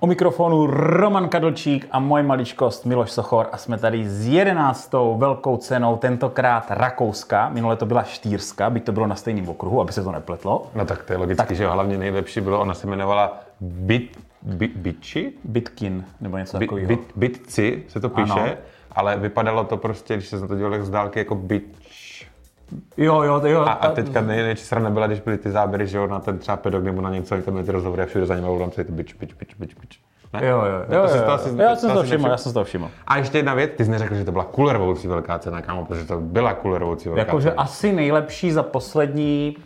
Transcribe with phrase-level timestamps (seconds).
[0.00, 5.56] U mikrofonu Roman Kadlčík a moje maličkost Miloš Sochor a jsme tady s jedenáctou velkou
[5.56, 7.48] cenou, tentokrát Rakouska.
[7.48, 10.66] Minule to byla Štýrska, byť to bylo na stejném okruhu, aby se to nepletlo.
[10.74, 11.56] No tak to je logicky, tak.
[11.56, 15.32] že jo, hlavně nejlepší bylo, ona se jmenovala Bit, Bit, Bitchi?
[15.44, 16.88] Bitkin, nebo něco Bit, takového.
[16.88, 18.52] bit, bitci se to píše, Ano.
[18.92, 22.07] ale vypadalo to prostě, když se na to dělalo z dálky jako bitch.
[22.96, 23.60] Jo, jo, jo.
[23.60, 26.56] A, a teďka největší sranda byla, když byly ty záběry, že jo, na ten třeba
[26.56, 29.14] pedok nebo na něco, tam ty rozhovory a všude za ním volám se to bitch,
[29.20, 29.96] bitch, bitch, bitch.
[30.32, 30.46] Ne?
[30.46, 31.34] Jo, jo, To jo, jsi jo, to jo.
[31.34, 32.90] asi- Já jsem to všiml, já jsem to všiml.
[33.06, 36.04] A ještě jedna věc, ty jsi neřekl, že to byla revolucí velká cena, kámo, protože
[36.04, 37.62] to byla kule revolucí velká Jakože cena.
[37.62, 39.56] asi nejlepší za poslední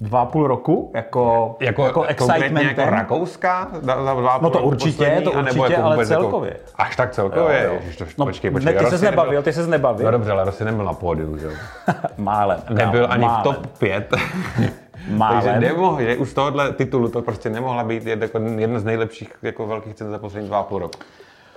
[0.00, 2.66] dva a půl roku, jako, Jako, jako excitementem.
[2.78, 3.68] jako Rakouská?
[3.72, 6.50] Za, za dva No to určitě, poslední, to určitě, ale vůbec celkově.
[6.50, 7.62] Jako, až tak celkově?
[7.64, 7.78] Jo, jo.
[7.80, 8.72] Ježiš, to, No, počkej, ne, počkej.
[8.74, 10.04] ty Rossi ses nebyl- nebavil, ty ses nebavil.
[10.06, 11.52] No dobře, ale Rossi nebyl na pódiu, že jo?
[12.18, 12.60] Málem.
[12.70, 13.42] Nebyl ani v málem.
[13.42, 14.14] top 5.
[15.10, 15.42] Málem.
[15.42, 19.32] Takže je, už z tohohle titulu to prostě nemohla být jed- jako jedna z nejlepších
[19.42, 20.98] jako velkých cen za poslední dva a půl roku.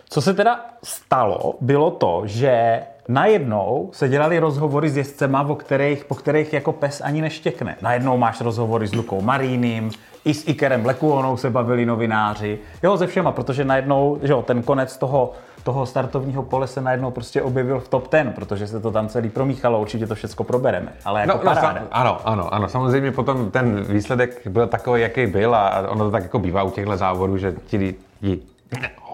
[0.09, 6.05] Co se teda stalo, bylo to, že najednou se dělali rozhovory s jezdcema, o kterých,
[6.05, 7.75] po kterých jako pes ani neštěkne.
[7.81, 9.89] Najednou máš rozhovory s Lukou Marínem,
[10.25, 12.59] i s Ikerem Lekuonou se bavili novináři.
[12.83, 15.31] Jo, ze všema, protože najednou, že jo, ten konec toho,
[15.63, 19.29] toho startovního pole se najednou prostě objevil v top 10, protože se to tam celý
[19.29, 20.93] promíchalo, určitě to všechno probereme.
[21.05, 21.79] Ale jako No, no, paráda.
[21.79, 22.69] sa, ano, ano, ano.
[22.69, 26.71] Samozřejmě potom ten výsledek byl takový, jaký byl a ono to tak jako bývá u
[26.71, 27.95] těchto závodů, že ti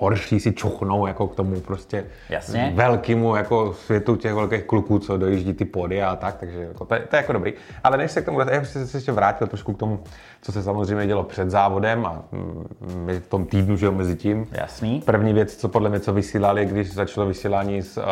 [0.04, 2.72] horší si čuchnou jako k tomu prostě Jasně.
[2.76, 6.96] velkému jako světu těch velkých kluků, co dojíždí ty pódia a tak, takže jako to,
[6.96, 7.54] je, to je jako dobrý.
[7.84, 10.04] Ale než se k tomu, já bych se ještě vrátil trošku k tomu,
[10.42, 12.68] co se samozřejmě dělo před závodem a mm,
[13.06, 14.48] my v tom týdnu, že jo, mezi tím.
[14.52, 15.02] Jasný.
[15.06, 18.04] První věc, co podle mě co vysílali, když začalo vysílání z, uh,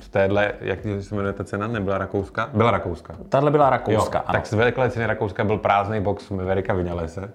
[0.00, 2.50] z téhle, jak se jmenuje ta cena, nebyla Rakouska?
[2.54, 3.14] Byla Rakouska.
[3.28, 4.32] Tahle byla Jo, Rakouska, ano.
[4.32, 7.32] tak z velké ceny Rakouska byl prázdný box Mavericka Vinalese.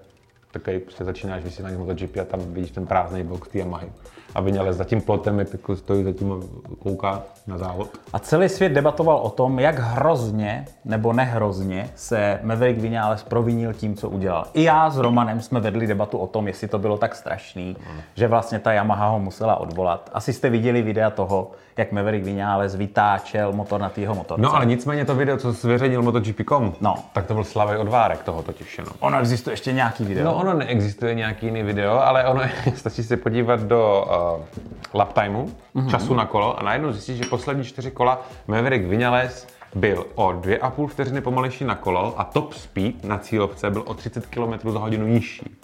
[0.53, 3.87] Takový prostě začínáš vysílání MotoGP a tam vidíš ten prázdný box Yamahy.
[4.35, 6.33] A Vinales za tím plotem je pěkně stojí zatím
[6.80, 7.89] kouká na závod.
[8.14, 13.95] A celý svět debatoval o tom, jak hrozně nebo nehrozně se Maverick Vinales provinil tím,
[13.95, 14.47] co udělal.
[14.53, 17.77] I já s Romanem jsme vedli debatu o tom, jestli to bylo tak strašný,
[18.15, 20.09] že vlastně ta Yamaha ho musela odvolat.
[20.13, 24.42] Asi jste viděli videa toho, jak Maverick Vinales vytáčel motor na tého motorce.
[24.42, 26.95] No ale nicméně to video, co zveřejnil MotoGP.com, No.
[27.14, 28.94] tak to byl Slavej Odvárek toho totiž jenom.
[29.00, 30.26] Ono existuje ještě nějaký video.
[30.26, 32.42] No ono neexistuje nějaký jiný video, ale ono
[32.76, 34.06] stačí se podívat do
[34.38, 35.45] uh, lap timeu,
[35.76, 35.89] mm-hmm.
[35.89, 40.88] času na kolo a najednou zjistíš, že poslední čtyři kola Maverick Vinales byl o 2,5
[40.88, 45.08] vteřiny pomalejší na kolo a top speed na cílovce byl o 30 km za hodinu
[45.08, 45.55] nižší.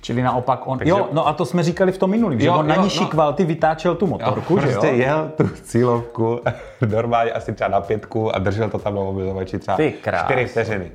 [0.00, 0.78] Čili naopak on...
[0.78, 2.82] Takže- Jo, no a to jsme říkali v tom minulém, že Jo, on na jo,
[2.82, 3.06] nižší no.
[3.06, 4.94] kvality vytáčel tu motorku, že prostě jo?
[4.94, 6.40] jel tu cílovku
[6.88, 10.24] normálně asi třeba na pětku a držel to tam na omizovači třeba Ty krás.
[10.24, 10.90] 4 vteřiny.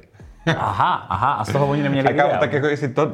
[0.58, 2.40] Aha, aha, a z toho oni neměli kámo, video.
[2.40, 3.12] tak jako jestli to,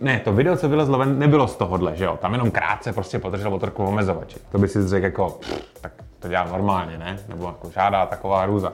[0.00, 2.18] ne, to video, co bylo zloven, nebylo z tohohle, že jo?
[2.22, 4.36] Tam jenom krátce prostě podržel motorku v omezovači.
[4.52, 7.16] To by si řekl jako, pff, tak to dělá normálně, ne?
[7.28, 8.72] Nebo jako žádá taková hrůza.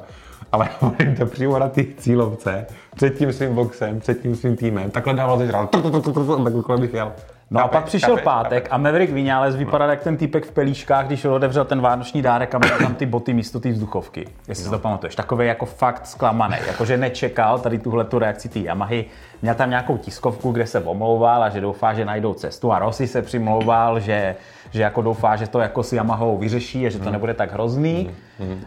[0.53, 0.69] Ale
[0.99, 5.15] jim to přímo na té cílovce, před tím svým boxem, před tím svým týmem, takhle
[5.15, 7.13] dával zežral, takhle bych jel.
[7.51, 8.25] No a pak přišel Chápeš?
[8.25, 8.75] pátek Chápeš?
[8.75, 12.59] a Maverick Vinales vypadal jak ten týpek v pelíškách, když odevřel ten vánoční dárek a
[12.59, 14.29] měl tam ty boty místo té vzduchovky.
[14.49, 15.15] Jestli si to pamatuješ.
[15.15, 16.57] Takový jako fakt zklamaný.
[16.67, 19.05] Jakože nečekal tady tuhle tu reakci té Yamahy.
[19.43, 22.73] Měl tam nějakou tiskovku, kde se omlouval a že doufá, že najdou cestu.
[22.73, 24.37] A Rossi se přimlouval, že,
[24.71, 28.11] že jako doufá, že to jako s Yamahou vyřeší a že to nebude tak hrozný.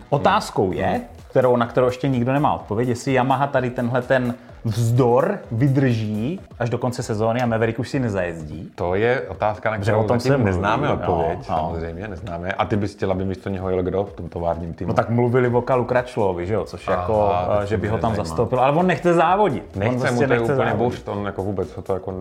[0.10, 4.36] Otázkou je, kterou, na kterou ještě nikdo nemá odpověď, jestli Yamaha tady tenhle ten
[4.66, 8.72] vzdor vydrží až do konce sezóny a Maverick už si nezajezdí.
[8.76, 11.44] To je otázka, na o kterou tom se zatím mluví, neznáme no, odpověď, no.
[11.44, 12.52] samozřejmě, neznáme.
[12.52, 14.88] A ty bys chtěla, aby místo něho jel kdo v tom továrním týmu?
[14.88, 17.32] No tak mluvili o Kalu Kračlovi, že jo, což Aha, jako,
[17.62, 18.26] eh, že by ho tam nezajímá.
[18.30, 19.64] zastoupil, ale on nechce závodit.
[19.76, 20.78] on Nechce prostě mu, to nechce úplně závodit.
[20.78, 22.14] bušt, on jako vůbec ho to jako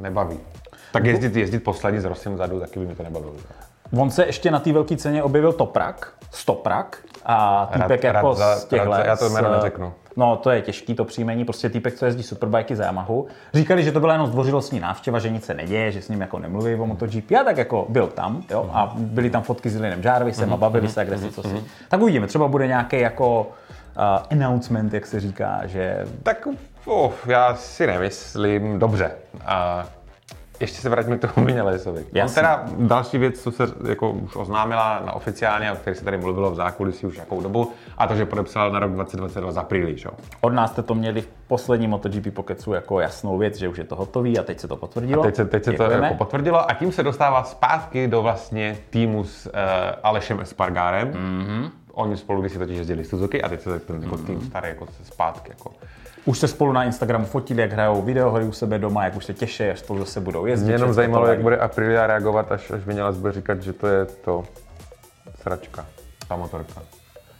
[0.00, 0.38] nebaví.
[0.92, 3.32] Tak jezdit, jezdit poslední s Rossim vzadu, taky by mi to nebavilo.
[3.98, 8.56] On se ještě na té velké ceně objevil Toprak, Stoprak a týpek Rad- jako Radza-
[8.56, 8.98] z těchhle.
[8.98, 9.92] Radza- já to jméno neřeknu.
[10.16, 13.26] No, to je těžký to příjmení, prostě týpek, co jezdí superbajky za Yamahu.
[13.54, 16.38] Říkali, že to byla jenom zdvořilostní návštěva, že nic se neděje, že s ním jako
[16.38, 17.32] nemluví o MotoGP.
[17.40, 20.88] A tak jako byl tam, jo, a byly tam fotky s Linem Jarvisem a bavili
[20.88, 21.64] se, kde si co si.
[21.88, 26.48] Tak uvidíme, třeba bude nějaký jako uh, announcement, jak se říká, že Tak
[26.84, 29.10] oh, já si nemyslím, dobře.
[29.46, 29.86] A
[30.62, 32.04] ještě se vrátíme k tomu Vinalesovi.
[32.22, 36.18] On teda další věc, co se jako už oznámila na oficiálně, o které se tady
[36.18, 40.06] mluvilo v zákulisí už jakou dobu, a to, že podepsal na rok 2022 za Príliš.
[40.40, 43.84] od nás jste to měli v posledním MotoGP Pokecu jako jasnou věc, že už je
[43.84, 45.22] to hotový a teď se to potvrdilo.
[45.22, 49.24] Teď se, teď se to jako potvrdilo a tím se dostává zpátky do vlastně týmu
[49.24, 49.52] s uh,
[50.02, 51.12] Alešem Espargárem.
[51.12, 51.70] Mm-hmm.
[51.92, 54.86] Oni spolu když si totiž jezdili Suzuki a teď se ten jako tým starý jako
[54.86, 55.50] se zpátky.
[55.50, 55.72] Jako.
[56.24, 59.34] Už se spolu na Instagramu fotili, jak hrajou videohry u sebe doma, jak už se
[59.34, 60.66] těší, až spolu zase budou jezdit.
[60.66, 64.04] Mě jenom zajímalo, jak bude Aprilia reagovat, až, až vynález bude říkat, že to je
[64.04, 64.44] to
[65.40, 65.86] sračka,
[66.28, 66.82] ta motorka.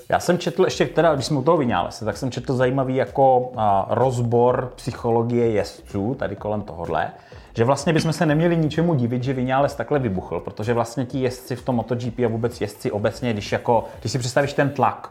[0.08, 3.52] Já jsem četl ještě teda, když jsme u toho Vinálese, tak jsem četl zajímavý jako
[3.56, 7.12] a, rozbor psychologie jezdců tady kolem tohohle,
[7.54, 11.56] že vlastně bychom se neměli ničemu divit, že Vinales takhle vybuchl, protože vlastně ti jezdci
[11.56, 15.10] v tom MotoGP a vůbec jezdci obecně, když, jako, když si představíš ten tlak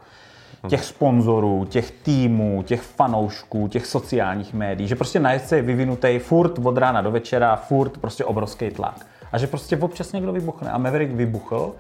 [0.68, 6.20] těch sponzorů, těch týmů, těch fanoušků, těch sociálních médií, že prostě na jezdce je vyvinutý
[6.20, 8.96] furt od rána do večera, furt prostě obrovský tlak.
[9.32, 10.72] A že prostě občas někdo vybuchne.
[10.72, 11.74] A Maverick vybuchl.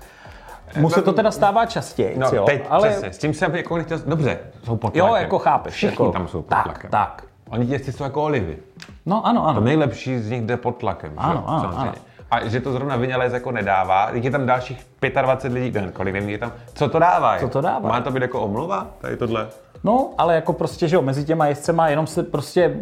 [0.77, 2.45] Mu se to teda stává častěji, No, jo?
[2.45, 5.23] teď ale přesně, s tím jsem jako nechtěl, dobře, jsou pod Jo, tlakem.
[5.23, 5.73] jako chápeš.
[5.73, 6.91] Všichni jako, tam jsou pod tak, tlakem.
[6.91, 8.57] Tak, Oni ti jezdci jsou jako olivy.
[9.05, 9.61] No ano, To ano.
[9.61, 11.13] nejlepší z nich jde pod tlakem.
[11.17, 11.43] Ano, že?
[11.47, 11.89] ano, samozřejmě.
[11.89, 11.93] ano.
[12.31, 14.85] A že to zrovna Vinales jako nedává, je tam dalších
[15.21, 17.39] 25 lidí, ne, kolik nevím, je tam, co to dává?
[17.39, 17.89] Co to dává?
[17.89, 19.47] Má to být jako omluva, tady tohle?
[19.83, 22.73] No, ale jako prostě, že jo, mezi těma jezdcema jenom se prostě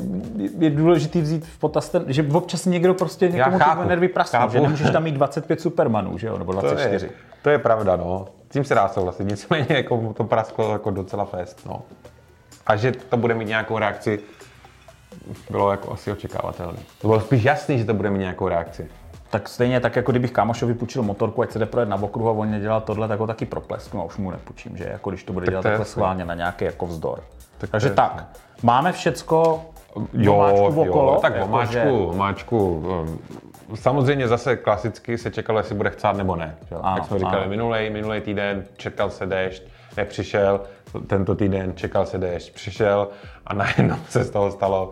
[0.60, 4.62] je důležitý vzít v potaz ten, že občas někdo prostě někomu chápu, nervy prasnou, že
[4.62, 7.06] nemůžeš tam mít 25 supermanů, že jo, nebo To 24.
[7.06, 7.12] je,
[7.42, 8.26] to je pravda, no.
[8.50, 11.82] S tím se dá souhlasit, nicméně jako to prasklo jako docela fest, no.
[12.68, 14.20] A že to bude mít nějakou reakci,
[15.50, 16.80] bylo jako asi očekávatelné.
[17.02, 18.88] To bylo spíš jasný, že to bude mít nějakou reakci.
[19.30, 22.32] Tak stejně tak, jako kdybych kámošovi půjčil motorku, ať se jde projet na okruhu a
[22.32, 25.34] on nedělal tohle, tak ho taky proplesknu a už mu nepůjčím, že jako když to
[25.34, 27.20] bude Tak dělat to takhle schválně na nějaký jako vzdor.
[27.58, 28.26] Tak Takže tak,
[28.64, 29.62] máme všecko
[30.30, 31.20] omáčku okolo.
[31.22, 32.78] tak jako omáčku, že- omáčku.
[32.78, 33.20] um,
[33.76, 36.56] Samozřejmě zase klasicky se čekalo, jestli bude chcát nebo ne.
[36.70, 36.76] Že?
[36.76, 36.82] jo?
[36.84, 39.64] Ano, Jak jsme říkali, minulý, minulý týden čekal se déšť,
[39.98, 40.62] nepřišel,
[41.08, 43.08] tento týden čekal se déšť, přišel
[43.50, 44.92] a najednou se z toho stalo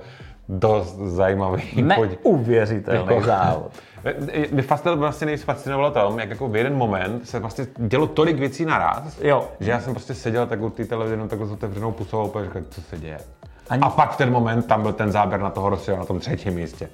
[0.49, 3.71] dost zajímavý Neuvěřitelný Jako- závod.
[4.51, 8.39] Mě fascinovalo, vlastně nejvíc fascinovalo tom, jak jako v jeden moment se vlastně dělo tolik
[8.39, 9.47] věcí naraz, Jo.
[9.59, 12.23] že já jsem prostě seděl tak u té televize jenom takhle s otevřenou pusou a
[12.23, 13.17] úplně říkal, co se děje.
[13.69, 16.19] Ani- A pak v ten moment tam byl ten záběr na toho Rossiho na tom
[16.19, 16.89] třetím místě.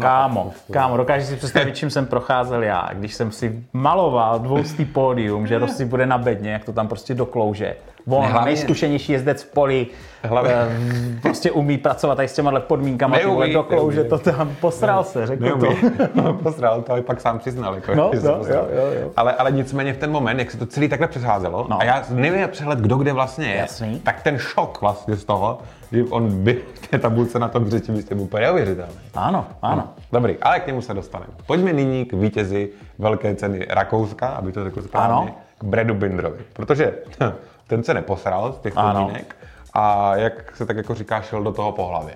[0.00, 5.46] Kámo, kámo, dokážeš si představit, čím jsem procházel já, když jsem si maloval dvoustý pódium,
[5.46, 7.76] že Rossi bude na bedně, jak to tam prostě doklouže.
[8.10, 9.86] On, Hlavně- nejzkušenější jezdec v poli,
[10.24, 14.10] Hlavně- eh, prostě umí pracovat tady s těma podmínkama, Neumí, doklouže neumí.
[14.10, 16.32] to tam, posral se, řekl to.
[16.42, 17.74] Posral to, ale pak sám přiznal.
[17.74, 19.10] Jako, No, že no, jo, jo, jo.
[19.16, 21.80] Ale, ale nicméně v ten moment, jak se to celý takhle přecházelo, No.
[21.80, 24.00] a já neměl přehled, kdo kde vlastně je, Jasný.
[24.00, 25.58] tak ten šok vlastně z toho,
[25.92, 28.92] že on byl v té tabulce na tom třetím místě úplně neuvěřitelný.
[29.14, 29.88] Ano, ano.
[30.12, 31.32] Dobrý, ale k němu se dostaneme.
[31.46, 32.68] Pojďme nyní k vítězi
[32.98, 35.34] velké ceny Rakouska, aby to řekl správně, Ano.
[35.58, 36.38] k Bredu Bindrovi.
[36.52, 36.92] Protože
[37.70, 39.36] ten se neposral z těch podmínek
[39.72, 42.14] a jak se tak jako říká, šel do toho po hlavě.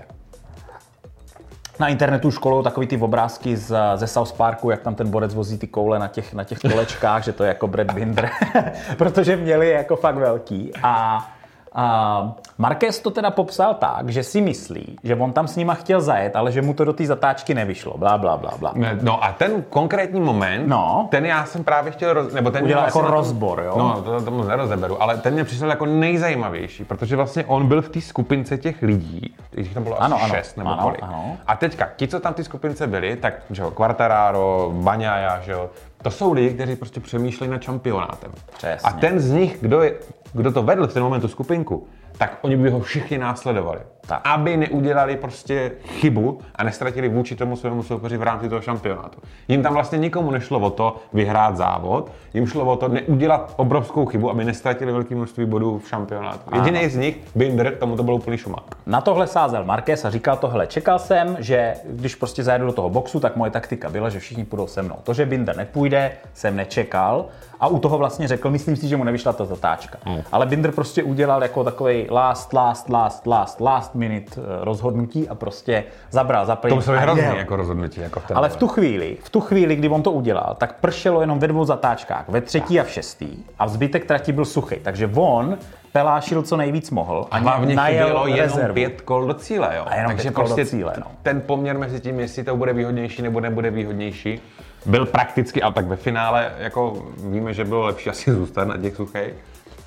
[1.81, 5.59] Na internetu školou takový ty obrázky z, ze South Parku, jak tam ten borec vozí
[5.59, 8.31] ty koule na těch, na těch kolečkách, že to je jako Brad Binder,
[8.99, 10.73] protože měli jako fakt velký.
[10.83, 11.27] A,
[11.75, 16.01] a Marquez to teda popsal tak, že si myslí, že on tam s nima chtěl
[16.01, 18.75] zajet, ale že mu to do té zatáčky nevyšlo, bla, bla, bla, bla.
[19.03, 21.09] No a ten konkrétní moment, No.
[21.11, 23.75] ten já jsem právě chtěl, roz, nebo ten Udělal jako tom- rozbor, jo?
[23.79, 27.83] No, to, to moc nerozeberu, ale ten mě přišel jako nejzajímavější, protože vlastně on byl
[27.83, 31.03] v té skupince těch lidí, jich tam bylo Ano, asi ano, šest nebo ano, kolik.
[31.03, 31.37] ano.
[31.47, 35.53] A teďka, ti, co tam v té skupince byli, tak že jo, Quartararo, Baňaja, že
[35.53, 35.71] jo,
[36.03, 38.33] to jsou lidi, kteří prostě přemýšlejí nad šampionátem.
[38.57, 38.91] Přesně.
[38.91, 39.95] A ten z nich, kdo, je,
[40.35, 41.87] kdo to vedl v ten moment tu skupinku,
[42.19, 43.81] tak oni by ho všichni následovali.
[44.07, 44.21] Tak.
[44.25, 49.19] Aby neudělali prostě chybu a nestratili vůči tomu svému soupeři v rámci toho šampionátu.
[49.49, 54.07] Jim tam vlastně nikomu nešlo o to vyhrát závod, jim šlo o to neudělat obrovskou
[54.07, 56.55] chybu, aby nestratili velké množství bodů v šampionátu.
[56.55, 58.65] Jediný z nich, Binder, tomu to byl úplný šumák.
[58.87, 60.67] Na tohle sázel Marquez a říkal tohle.
[60.67, 64.45] Čekal jsem, že když prostě zajedu do toho boxu, tak moje taktika byla, že všichni
[64.45, 64.97] půjdou se mnou.
[65.03, 67.27] To, že Binder nepůjde, jsem nečekal.
[67.61, 69.99] A u toho vlastně řekl, myslím si, že mu nevyšla ta zatáčka.
[70.05, 70.23] Hmm.
[70.33, 75.35] Ale Binder prostě udělal jako takový last, last, last, last, last minute eh, rozhodnutí a
[75.35, 78.01] prostě zabral za To muselo být hrozný jako rozhodnutí.
[78.01, 81.21] Jako v Ale v tu chvíli, v tu chvíli, kdy on to udělal, tak pršelo
[81.21, 84.77] jenom ve dvou zatáčkách, ve třetí a v šestý a zbytek trati byl suchý.
[84.83, 85.59] Takže on
[85.93, 88.75] pelášil co nejvíc mohl a Hlavně chybělo jenom rezervu.
[88.75, 89.85] pět kol do cíle, jo.
[89.87, 91.07] A jenom Takže pět kol do prostě cíle, no.
[91.23, 94.41] ten poměr mezi tím, jestli to bude výhodnější nebo nebude výhodnější,
[94.87, 98.97] byl prakticky, ale tak ve finále, jako víme, že bylo lepší asi zůstat na těch
[98.97, 99.35] suchých,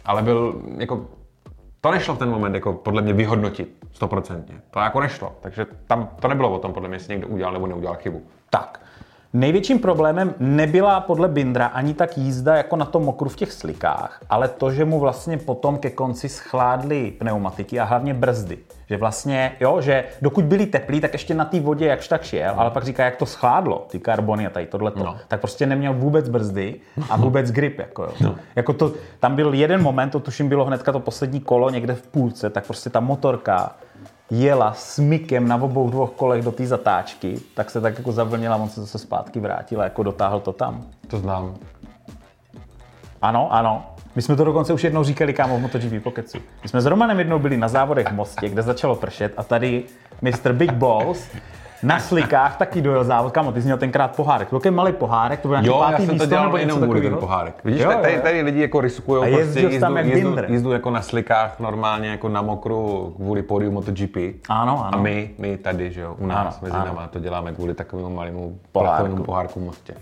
[0.05, 1.05] ale byl, jako,
[1.87, 4.61] to nešlo v ten moment, jako podle mě vyhodnotit stoprocentně.
[4.71, 7.67] To jako nešlo, takže tam to nebylo o tom, podle mě, jestli někdo udělal nebo
[7.67, 8.21] neudělal chybu.
[8.49, 8.81] Tak.
[9.37, 14.21] Největším problémem nebyla podle Bindra ani tak jízda jako na tom mokru v těch slikách,
[14.29, 18.57] ale to, že mu vlastně potom ke konci schládly pneumatiky a hlavně brzdy.
[18.89, 22.53] Že vlastně, jo, že dokud byli teplí, tak ještě na té vodě jakž tak šel,
[22.57, 25.17] ale pak říká, jak to schládlo, ty karbony a tady tohleto, no.
[25.27, 26.75] tak prostě neměl vůbec brzdy
[27.09, 27.79] a vůbec grip.
[27.79, 28.11] Jako, jo.
[28.21, 28.35] No.
[28.55, 32.07] jako to, tam byl jeden moment, to tuším bylo hnedka to poslední kolo někde v
[32.07, 33.75] půlce, tak prostě ta motorka
[34.31, 38.69] jela smykem na obou dvou kolech do té zatáčky, tak se tak jako zavlnila, on
[38.69, 40.85] se zase zpátky vrátil a jako dotáhl to tam.
[41.07, 41.55] To znám.
[43.21, 43.85] Ano, ano.
[44.15, 46.37] My jsme to dokonce už jednou říkali, kámo, v MotoGP Pocketsu.
[46.63, 49.83] My jsme s Romanem jednou byli na závodech v Mostě, kde začalo pršet a tady
[50.21, 50.53] Mr.
[50.53, 51.27] Big Balls
[51.83, 53.33] na slikách taky dojel závod.
[53.33, 54.51] Kamo, ty jsi měl tenkrát pohárek.
[54.51, 57.17] Velký malý pohárek, to byl Jo, pátý já jsem to dělal nebo jenom něco ten
[57.17, 57.55] pohárek.
[57.63, 60.71] Vidíš, Jo, tady, tady lidi jako riskujou A prostě jsi tam jízdu, jak jízdu, jízdu,
[60.71, 64.17] jako na slikách normálně jako na mokru kvůli pódiu MotoGP.
[64.49, 64.97] Ano, ano.
[64.97, 66.85] A my, my tady, že jo, u nás Ano, mezi ano.
[66.85, 69.23] náma to děláme kvůli takovému malému Pohárku.
[69.23, 69.93] pohárku mostě.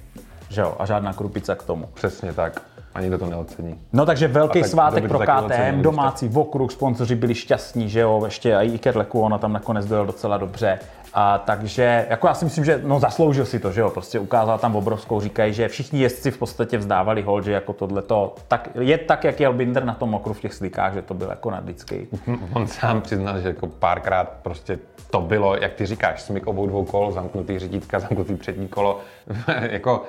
[0.50, 1.90] Že jo, a žádná krupice k tomu.
[1.94, 2.62] Přesně tak.
[2.96, 3.80] Ani to to neocení.
[3.94, 8.00] No takže velký tak svátek pro KTM, ocenili, domácí v okruh, sponzoři byli šťastní, že
[8.00, 10.80] jo, ještě i Iker Lekuona tam nakonec dojel docela dobře.
[11.18, 14.58] A takže, jako já si myslím, že no zasloužil si to, že jo, prostě ukázal
[14.58, 18.98] tam obrovskou, říkají, že všichni jezdci v podstatě vzdávali hold, že jako tohleto, tak je
[18.98, 22.08] tak, jak jel Binder na tom okruhu v těch slíkách, že to byl jako nadlický.
[22.54, 24.80] On sám přiznal, že jako párkrát prostě
[25.10, 29.00] to bylo, jak ty říkáš, smyk obou dvou kol, zamknutý řidítka, zamknutý přední kolo,
[29.62, 30.04] jako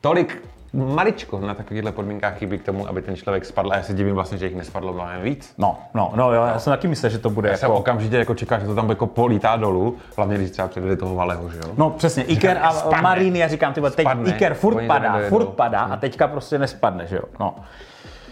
[0.00, 0.42] tolik
[0.72, 3.72] maličko na takovýchhle podmínkách chybí k tomu, aby ten člověk spadl.
[3.72, 5.54] A já se divím vlastně, že jich nespadlo mnohem víc.
[5.58, 7.78] No, no, no, jo, já jsem taky myslel, že to bude Já jsem jako...
[7.78, 11.50] okamžitě jako čekal, že to tam jako polítá dolů, hlavně když třeba předvedli toho Valeho,
[11.50, 11.74] že jo?
[11.76, 13.02] No přesně, Iker a spadne.
[13.02, 16.58] Marini, já říkám, ty teď Spadne, Iker furt oni padá, furt padá a teďka prostě
[16.58, 17.54] nespadne, že jo, no.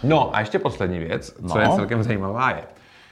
[0.03, 1.61] No a ještě poslední věc, co No.
[1.61, 2.63] je celkem zajímavá je,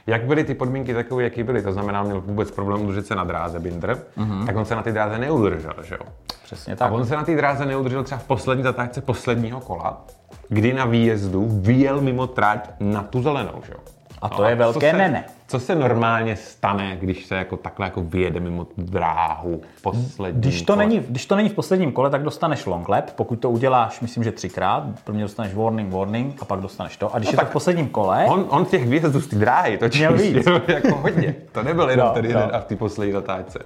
[0.06, 3.24] jak byly ty podmínky takové, jaký byly, to znamená, měl vůbec problém udržet se na
[3.24, 4.46] dráze Binder, mm-hmm.
[4.46, 6.06] tak on se na té dráze neudržel, že jo?
[6.42, 6.92] Přesně A tak.
[6.92, 10.04] on se na té dráze neudržel třeba v poslední zatáčce posledního kola,
[10.48, 13.78] kdy na výjezdu vyjel mimo trať na tu zelenou, že jo?
[14.24, 15.24] A to je velké co se, nene.
[15.46, 20.76] Co se normálně stane, když se jako takhle jako vyjede mimo dráhu poslední Když to,
[20.76, 23.10] není, když to není v posledním kole, tak dostaneš long lap.
[23.16, 27.14] Pokud to uděláš, myslím, že třikrát, prvně dostaneš warning, warning a pak dostaneš to.
[27.14, 30.12] A když je to v posledním kole, On, on těch výjezdů z té dráhy točil
[30.12, 30.46] Měl víc.
[30.66, 31.34] jako hodně.
[31.52, 32.28] To nebyl jenom No, ten no.
[32.28, 33.58] jeden a v té poslední zatáčce.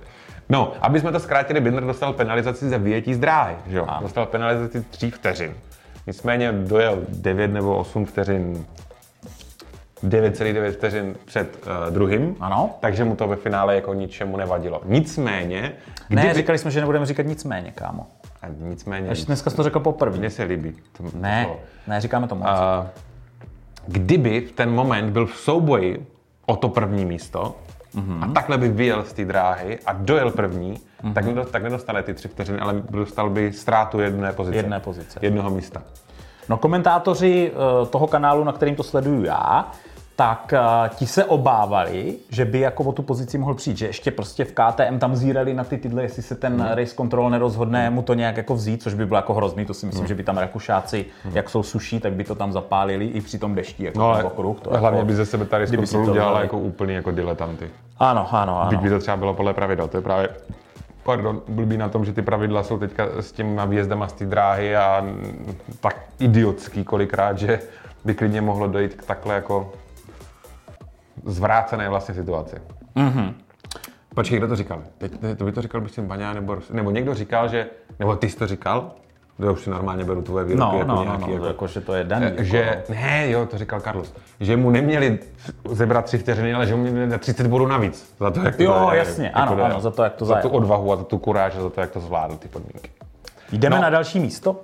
[0.49, 3.55] No, aby jsme to zkrátili, Binder dostal penalizaci za vyjetí z dráhy.
[3.67, 3.77] Že?
[3.79, 3.87] jo?
[4.01, 5.55] Dostal penalizaci 3 vteřin.
[6.07, 8.65] Nicméně dojel 9 nebo 8 vteřin
[10.05, 12.71] 9,9 vteřin před uh, druhým, Ano.
[12.81, 14.81] takže mu to ve finále jako ničemu nevadilo.
[14.85, 15.73] Nicméně,
[16.11, 18.07] ne, říkali jsme, že nebudeme říkat nic méně, kámo.
[18.43, 20.19] A nicméně, Až dneska jsi to řekl poprvé.
[20.19, 20.73] mně se líbí.
[20.97, 22.47] To, Ne, to- ne, říkáme to moc.
[22.49, 22.87] A
[23.87, 26.07] kdyby v ten moment byl v souboji
[26.47, 27.57] o to první místo
[27.95, 28.25] Mhm.
[28.25, 30.75] a takhle by vyjel z té dráhy a dojel první,
[31.15, 34.57] tak, nedo, tak nedostane ty tři vteřiny, ale dostal by ztrátu jedné pozice.
[34.57, 35.19] Jedné pozice.
[35.23, 35.83] Jednoho místa.
[36.49, 37.53] No komentátoři
[37.83, 39.73] eh, toho kanálu, na kterým to sleduju já,
[40.19, 40.61] tak eh,
[40.97, 44.53] ti se obávali, že by jako o tu pozici mohl přijít, že ještě prostě v
[44.53, 46.73] KTM tam zírali na ty tyhle, jestli se ten Hmm.
[46.73, 49.87] race control nerozhodne mu to nějak jako vzít, což by bylo jako hrozný, to si
[49.87, 50.09] myslím, Hmm.
[50.09, 53.55] že by tam Rakušáci, jak jsou suší, tak by to tam zapálili i při tom
[53.55, 54.61] dešti, jako No, no, ale okruh.
[54.61, 57.71] To hlavně jako, by ze sebe si kontrolu to dělala jako úplně jako diletanty.
[57.99, 58.83] Ano, ano, Byť ano.
[58.83, 59.89] by to třeba bylo podle pravidel.
[59.89, 60.29] To je právě
[61.03, 64.77] pardon, blbý na tom, že ty pravidla jsou teďka s těma výjezdama z té dráhy
[64.77, 65.05] a
[65.81, 67.61] tak idiotský kolikrát, že
[68.05, 69.73] by klidně mohlo dojít k takhle jako
[71.25, 72.57] zvrácené vlastně situaci.
[72.97, 73.35] Mm-hmm.
[74.15, 74.83] Počkej, kdo to říkal?
[74.99, 77.67] Teď, to by to říkal, myslím, Baňa, nebo, nebo někdo říkal, že,
[77.99, 78.91] nebo ty jsi to říkal,
[79.39, 81.67] já už si normálně beru tvoje výroky No, jako no, no, nějaký, no, jako, jako,
[81.67, 82.25] že to je daný.
[82.25, 85.19] Jako, že, ne, jo, to říkal Carlos, že mu neměli
[85.71, 88.15] zebrat tři vteřiny, ale že mu měli dát 30 bodů navíc.
[88.21, 89.71] Za to, jak to Jo, dojel, jasně, jako ano, dojel.
[89.71, 90.57] ano, za to, jak to Za tu zajel.
[90.57, 92.91] odvahu a za tu kuráž a za to, jak to zvládl, ty podmínky.
[93.53, 93.83] Jdeme No.
[93.83, 94.57] na další místo?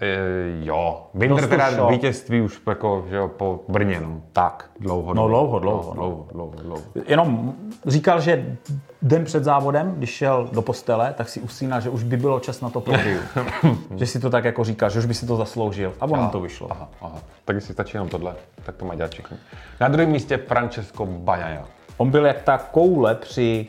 [0.00, 4.20] E, jo, Binder No, teda vítězství už jako, že jo, po Brně, no.
[4.32, 4.70] Tak.
[4.80, 5.88] Dlouho, No dlouho, dlouho.
[5.88, 6.82] No, dlouho, dlouho, dlouho.
[7.06, 7.54] Jenom
[7.86, 8.56] říkal, že
[9.02, 12.60] den před závodem, když šel do postele, tak si usínal, že už by bylo čas
[12.60, 13.22] na to pódium.
[13.96, 15.92] že si to tak jako říkal, že už by si to zasloužil.
[16.00, 16.68] A ono to vyšlo.
[16.70, 17.18] Aha, aha.
[17.44, 19.36] Tak jestli stačí jenom tohle, tak to dělat všichni.
[19.80, 21.64] Na druhém místě Francesco Bagnaia.
[21.96, 23.66] On byl jak ta koule při,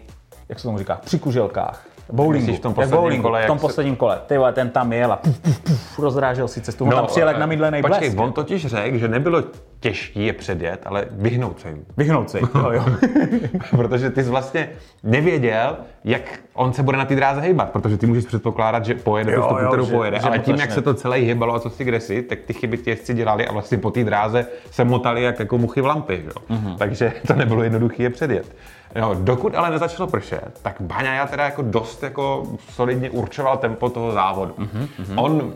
[0.49, 1.86] jak se tomu říká, při kuželkách.
[2.11, 2.55] Bowlingu.
[2.55, 4.19] V tom Jak posledním bowlingu, kole, v tom se- posledním kole.
[4.27, 6.83] Ty vole, ten tam jel a puf, puf, puf, rozrážel si cestu.
[6.85, 8.19] On tam přijel jak eh, namydlený Počkej, blesk.
[8.19, 9.43] on totiž řekl, že nebylo
[9.79, 11.85] těžký je předjet, ale vyhnout se jim.
[11.97, 12.85] Vyhnout se, jo, jo.
[13.75, 14.69] protože ty jsi vlastně
[15.03, 19.31] nevěděl, jak on se bude na té dráze hejbat, protože ty můžeš předpokládat, že pojede
[19.31, 21.53] Jo, tu stopu, jo, kterou že- pojede, že ale tím, jak se to celé hýbalo
[21.55, 24.03] a co si kde si, tak ty chyby ti jezdci dělali a vlastně po té
[24.03, 26.31] dráze se motali jak jako muchy v lampy, jo?
[26.49, 26.75] Mhm.
[26.77, 28.55] takže to nebylo jednoduché je předjet.
[28.97, 34.11] Jo, dokud ale nezačalo pršet, tak Baňaja teda jako dost jako solidně určoval tempo toho
[34.11, 34.53] závodu.
[34.57, 35.53] Mhm, On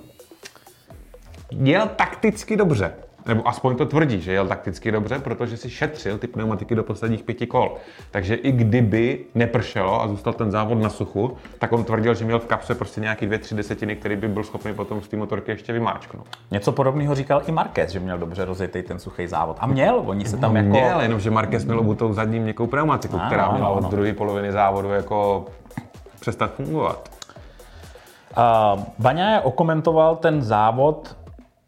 [1.51, 2.93] jel takticky dobře.
[3.25, 7.23] Nebo aspoň to tvrdí, že jel takticky dobře, protože si šetřil ty pneumatiky do posledních
[7.23, 7.75] pěti kol.
[8.11, 12.39] Takže i kdyby nepršelo a zůstal ten závod na suchu, tak on tvrdil, že měl
[12.39, 15.51] v kapse prostě nějaký dvě, tři desetiny, který by byl schopný potom z té motorky
[15.51, 16.25] ještě vymáčknout.
[16.51, 19.57] Něco podobného říkal i Marquez, že měl dobře rozjetý ten suchý závod.
[19.59, 20.69] A měl, oni se tam jako...
[20.69, 23.89] Měl, jenomže Marquez měl obutou zadním měkkou pneumatiku, Ano, která měla ano, od ano.
[23.89, 25.45] druhé poloviny závodu jako
[26.19, 27.09] přestat fungovat.
[28.37, 31.17] Uh, Baňa okomentoval ten závod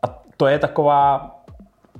[0.04, 1.33] a to je taková...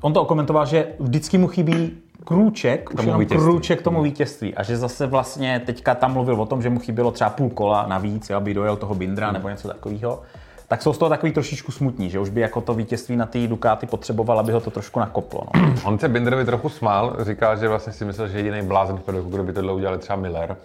[0.04, 3.46] On to okomentoval, že vždycky mu chybí krůček, už tomu jenom vítězství.
[3.50, 4.56] krůček tomu vítězství.
[4.56, 7.86] A že zase vlastně teďka tam mluvil o tom, že mu chybělo třeba půl kola
[7.88, 10.22] navíc, aby dojel toho Bindra nebo něco takového.
[10.68, 13.48] Tak jsou z toho takový trošičku smutní, že už by jako to vítězství na té
[13.48, 15.42] Ducati potřeboval, aby ho to trošku nakoplo.
[15.56, 15.74] No.
[15.86, 19.44] On se Binderovi trochu smál, říkal, že vlastně si myslel, že jediný blázen v kdo
[19.44, 20.56] by tohle udělal, třeba Miller.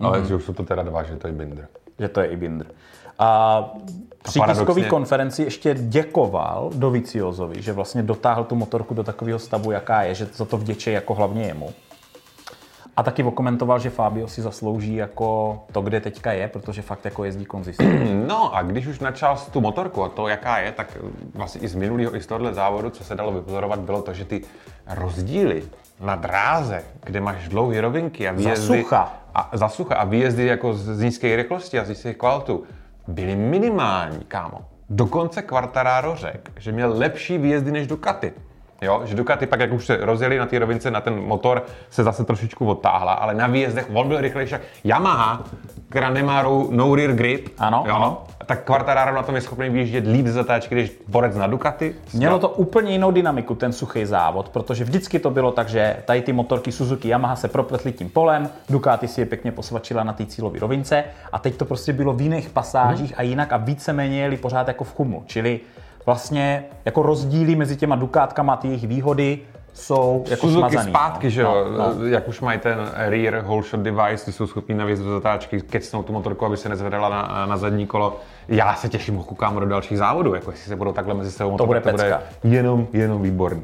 [0.00, 0.28] Ale Mhm.
[0.28, 1.66] že už jsou to teda dva, že to je Binder.
[1.98, 2.66] že to je i Binder.
[3.22, 3.70] A
[4.22, 10.02] při tiskové konferenci ještě děkoval Doviciozovi, že vlastně dotáhl tu motorku do takového stavu, jaká
[10.02, 11.70] je, že za to vděčí jako hlavně jemu.
[12.96, 17.24] A taky okomentoval, že Fabio si zaslouží jako to, kde teďka je, protože fakt jako
[17.24, 18.14] jezdí konzistentně.
[18.26, 20.98] No a když už načal tu motorku a to, jaká je, tak
[21.34, 24.24] vlastně i z minulého, i z tohohle závodu, co se dalo vypozorovat, bylo to, že
[24.24, 24.42] ty
[24.86, 25.62] rozdíly
[26.00, 28.82] na dráze, kde máš dlouhé rovinky a výjezdy...
[28.82, 29.12] sucha.
[29.34, 32.64] A, za sucha a výjezdy jako z, z nízké rychlosti a z nízkých kvalitů
[33.08, 34.58] byly minimální, kámo.
[34.90, 38.32] Dokonce Quartararo řekl, že měl lepší výjezdy než Ducati.
[38.82, 42.04] Jo, že Ducati pak, jak už se rozjeli na té rovince, na ten motor se
[42.04, 44.54] zase trošičku odtáhla, ale na výjezdech on byl rychlejší.
[44.84, 45.44] Yamaha,
[45.88, 48.22] která nemá no rear grip, Ano, jo, ano.
[48.46, 51.94] Tak Quartararo na tom je schopný vyjíždět líp ze zatáčky, když borec na Ducati.
[52.14, 56.22] Mělo to úplně jinou dynamiku, ten suchý závod, protože vždycky to bylo tak, že tady
[56.22, 60.26] ty motorky Suzuki Yamaha se propletly tím polem, Ducati si je pěkně posvačila na té
[60.26, 64.36] cílové rovince a teď to prostě bylo v jiných pasážích a jinak a víceméně jeli
[64.36, 65.22] pořád jako v chumlu.
[65.26, 65.60] Čili
[66.06, 69.38] vlastně jako rozdíly mezi těma Dukátkama a ty jejich výhody
[69.74, 70.90] jsou jako Suzuki smazaný.
[70.90, 71.30] zpátky, no.
[71.30, 72.06] že jo, No, no.
[72.06, 76.02] jak už mají ten rear whole shot device, ty jsou schopní navíc do zatáčky, kecnou
[76.02, 78.16] tu motorku, aby se nezvedala na, na zadní kolo.
[78.48, 81.56] Já se těším, ho koukám do dalších závodů, jako jestli se budou takhle mezi sebou
[81.56, 83.62] To bude to bude jenom, jenom výborný.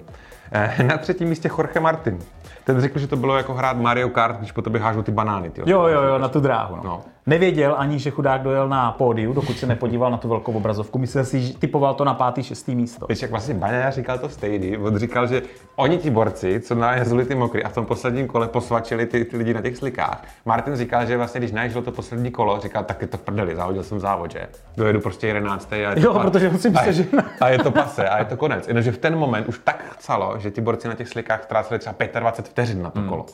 [0.52, 2.18] Eh, Na třetím místě Jorge Martin.
[2.64, 5.50] Ten řekl, že to bylo jako hrát Mario Kart, když po tobě hážou ty banány.
[5.50, 5.64] Tyjo.
[5.68, 6.76] Jo, jo, jo, na tu dráhu.
[6.76, 6.82] No.
[6.84, 7.00] No.
[7.28, 10.98] Nevěděl ani, že chudák dojel na pódiu, dokud se nepodíval na tu velkou obrazovku.
[10.98, 13.06] Myslel si, že typoval to na pátý, šestý místo.
[13.08, 15.42] Víš, jak vlastně Baňa říkal to stejný, on říkal, že
[15.76, 19.36] oni ti borci, co najezdili ty mokrý a v tom posledním kole posvačili ty, ty
[19.36, 20.22] lidi na těch slikách.
[20.44, 23.56] Martin říkal, že vlastně, když naježil to poslední kolo, říkal, tak je to v prdeli,
[23.56, 24.48] závodil jsem závod, že?
[24.76, 25.72] Dojedu prostě 11.
[25.72, 27.04] A je Jo, pa- protože on si myslel, a, že-
[27.40, 28.68] a je to pase a je to konec.
[28.68, 31.94] Jenomže v ten moment už tak chcelo, že ti borci na těch slikách ztráceli třeba
[32.20, 33.26] 25 vteřin na to kolo.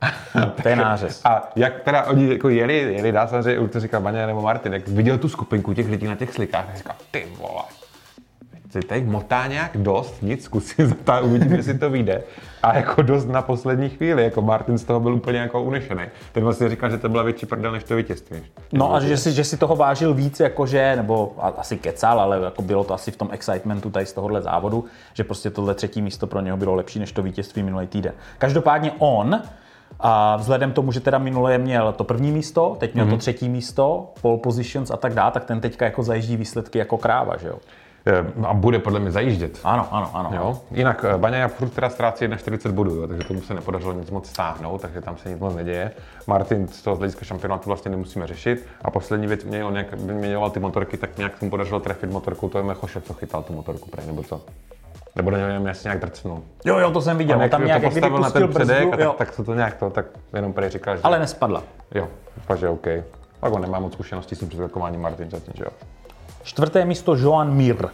[0.62, 1.20] To je nářez.
[1.24, 4.72] A jak teda oni jako jeli, jeli dá samozřejmě, už to říkal Baňa nebo Martin,
[4.72, 7.62] jak viděl tu skupinku těch lidí na těch slikách, tak říkal, ty vole,
[8.70, 12.22] se tady motá nějak dost, nic, zkusím zatá, uvidím, jestli to vyjde.
[12.62, 16.02] A jako dost na poslední chvíli, jako Martin z toho byl úplně jako unešený.
[16.32, 18.42] Ten vlastně říkal, že to byla větší prdel než to vítězství.
[18.72, 22.40] No a že si, že si toho vážil víc, jakože, nebo a- asi kecal, ale
[22.44, 24.84] jako bylo to asi v tom excitementu tady z tohohle závodu,
[25.14, 28.12] že prostě tohle třetí místo pro něho bylo lepší než to vítězství minulý týden.
[28.38, 29.42] Každopádně on,
[30.00, 33.10] a vzhledem k tomu, že teda minule měl to první místo, teď měl mm-hmm.
[33.10, 36.98] to třetí místo, pole positions a tak dále, tak ten teďka jako zajíždí výsledky jako
[36.98, 37.58] kráva, že jo?
[38.06, 39.60] Eh, A bude podle mě zajíždět.
[39.64, 40.30] Ano, ano, ano.
[40.34, 40.60] Jo?
[40.70, 43.06] Jinak eh, Baňa furt teda ztrácí 41 bodů, jo?
[43.06, 45.90] takže tomu se nepodařilo nic moc stáhnout, takže tam se nic moc neděje.
[46.26, 48.66] Martin z toho z hlediska šampionátu vlastně nemusíme řešit.
[48.82, 52.10] A poslední věc, mě on jak vyměňoval ty motorky, tak nějak se mu podařilo trefit
[52.10, 54.40] motorku, to je Mechoše, co chytal tu motorku, prej, nebo co?
[55.16, 56.42] Nebo něj jasně nějak drcnul.
[56.64, 57.42] Jo, jo, to jsem viděl.
[57.42, 59.44] On tam nějak to jak postavil na pustil ten předek, brzdu, a tak, tak, se
[59.44, 61.62] to nějak to, tak jenom prej říkal, že ale nespadla.
[61.94, 62.08] jo,
[62.46, 62.86] takže OK.
[63.40, 65.70] Tak on nemá moc zkušeností s tím předskokováním Martin zatím, že jo.
[66.42, 67.88] Čtvrté místo Joan Mir.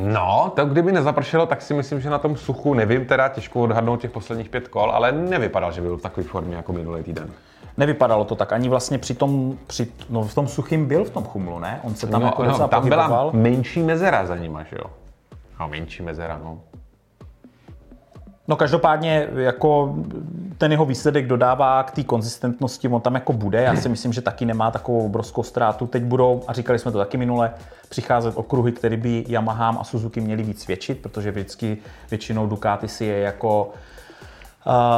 [0.00, 4.00] No, to kdyby nezapršelo, tak si myslím, že na tom suchu, nevím, teda těžko odhadnout
[4.00, 7.30] těch posledních pět kol, ale nevypadal, že byl v takové formě jako minulý týden.
[7.76, 11.24] Nevypadalo to tak, ani vlastně při tom, při, no v tom suchým byl v tom
[11.24, 11.80] chumlu, ne?
[11.82, 14.90] On se tam no, jako no, tam byla menší mezera za nima, že jo?
[15.62, 16.60] No, menší mezera, no.
[18.48, 19.96] No každopádně jako
[20.58, 24.20] ten jeho výsledek dodává k té konzistentnosti, on tam jako bude, já si myslím, že
[24.20, 25.86] taky nemá takovou obrovskou ztrátu.
[25.86, 27.54] Teď budou, a říkali jsme to taky minule,
[27.88, 31.78] přicházet okruhy, které by Yamaha a Suzuki měli víc svědčit, protože vždycky
[32.10, 33.72] většinou Ducati si je jako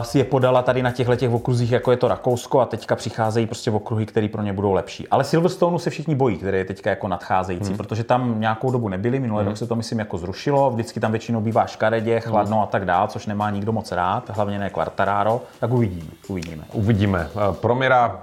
[0.03, 3.47] si je podala tady na těchto těch okruzích, jako je to Rakousko a teďka přicházejí
[3.47, 5.09] prostě v okruhy, které pro ně budou lepší.
[5.09, 7.77] Ale Silverstone se všichni bojí, které je teďka jako nadcházející, hmm.
[7.77, 9.49] protože tam nějakou dobu nebyli, minulý hmm.
[9.49, 12.65] rok se to myslím jako zrušilo, vždycky tam většinou bývá škaredě, chladno hmm.
[12.65, 16.11] a tak dál, což nemá nikdo moc rád, hlavně ne Quartararo, tak uvidíme.
[16.29, 16.65] Uvidíme.
[16.73, 17.29] Uvidíme.
[17.61, 18.23] Pro Mira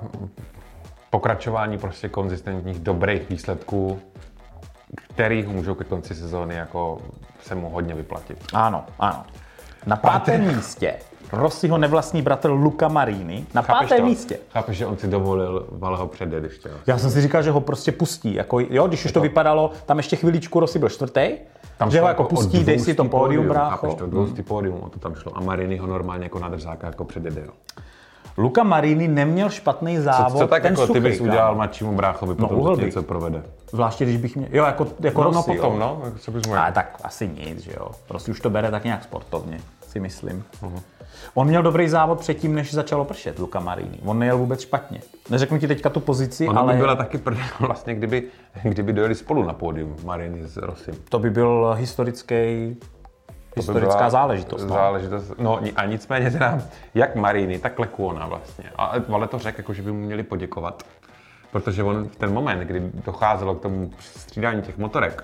[1.10, 4.00] pokračování prostě konzistentních dobrých výsledků,
[5.14, 6.98] kterých můžou ke konci sezóny jako
[7.42, 8.38] se mu hodně vyplatit.
[8.54, 9.24] Ano, ano.
[9.86, 10.96] Na pátém místě
[11.32, 14.10] Rossiho nevlastní bratr Luca Marini na Chápeš pátém to?
[14.10, 14.40] místě.
[14.54, 16.70] Chápeš, že on si dovolil Valeho předjet ještě.
[16.88, 18.34] Já jsem si říkal, že ho prostě pustí.
[18.34, 21.32] Jako, jo, když už to, to vypadalo, tam ještě chvíličku Rossi byl čtvrtý,
[21.78, 23.88] tam že ho jako pustí, dej si to pódium, brácho.
[23.88, 25.38] Chápeš to, dvoustý pódium, o to tam šlo.
[25.38, 27.42] A Marini ho normálně jako na držáka jako předjede.
[27.42, 27.52] Jo.
[28.38, 30.32] Luka Marini neměl špatný závod.
[30.32, 33.04] Co, co tak ten jako suchý, ty bys udělal mladšímu bráchovi, no, potom to něco
[33.04, 33.44] provede?
[33.72, 35.80] Zvláště, když bych měl, jo, jako, jako no, no Rossi, no, potom, jo.
[35.80, 36.62] no, co bys mohl?
[36.74, 37.92] tak asi nic, že jo.
[38.08, 39.60] Prostě už to bere tak nějak sportovně,
[39.92, 40.44] si myslím.
[40.62, 40.82] Uh-huh.
[41.34, 44.00] On měl dobrý závod předtím, než začalo pršet, Luka Marini.
[44.06, 45.02] On nejel vůbec špatně.
[45.30, 46.74] Neřeknu ti teďka tu pozici, on ale...
[46.74, 48.24] by byla taky prdel vlastně, kdyby,
[48.64, 50.96] kdyby dojeli spolu na pódium Marini s Rosim.
[51.10, 52.78] To by byl historický
[53.56, 54.62] historická záležitost.
[54.62, 54.70] No.
[54.70, 55.34] záležitost.
[55.40, 56.62] No a nicméně teda,
[56.96, 58.66] jak Marini, tak Lekuona vlastně.
[58.76, 60.84] A Vale to řekl, jako, že by mu měli poděkovat,
[61.52, 65.24] protože on v ten moment, kdy docházelo k tomu střídání těch motorek,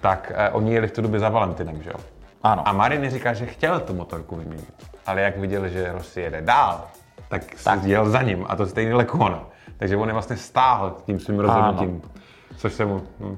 [0.00, 1.96] tak eh, oni jeli v tu době za Valentinem, že jo?
[2.46, 2.68] Ano.
[2.68, 4.74] A Marini říká, že chtěl tu motorku vyměnit,
[5.06, 6.84] ale jak viděl, že Rossi jede dál,
[7.28, 7.84] tak, tak.
[7.84, 9.40] jel za ním a to stejný Lekuona.
[9.76, 12.12] Takže on je vlastně stáhl tím svým rozhodnutím, ano.
[12.56, 13.36] což se mu hm,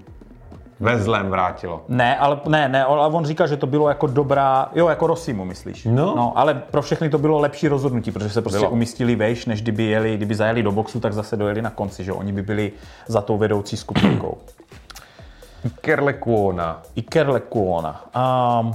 [0.81, 1.85] ve zlém vrátilo.
[1.89, 5.45] Ne, ale ne, ne, ale on říká, že to bylo jako dobrá, jo, jako Rosimu,
[5.45, 5.85] myslíš?
[5.85, 6.15] No.
[6.17, 6.33] no.
[6.37, 8.71] ale pro všechny to bylo lepší rozhodnutí, protože se prostě bylo.
[8.71, 12.13] umístili vejš, než kdyby jeli, kdyby zajeli do boxu, tak zase dojeli na konci, že
[12.13, 12.73] oni by byli
[13.07, 14.39] za tou vedoucí skupinkou.
[15.65, 16.83] Iker Lekuona.
[16.95, 18.05] Iker Lekuona.
[18.61, 18.75] Um,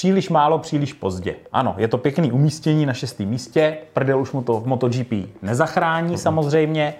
[0.00, 1.34] Příliš málo, příliš pozdě.
[1.52, 3.78] Ano, je to pěkný umístění na šestém místě.
[3.92, 6.18] Prdel už mu to v MotoGP nezachrání mm-hmm.
[6.18, 6.94] samozřejmě,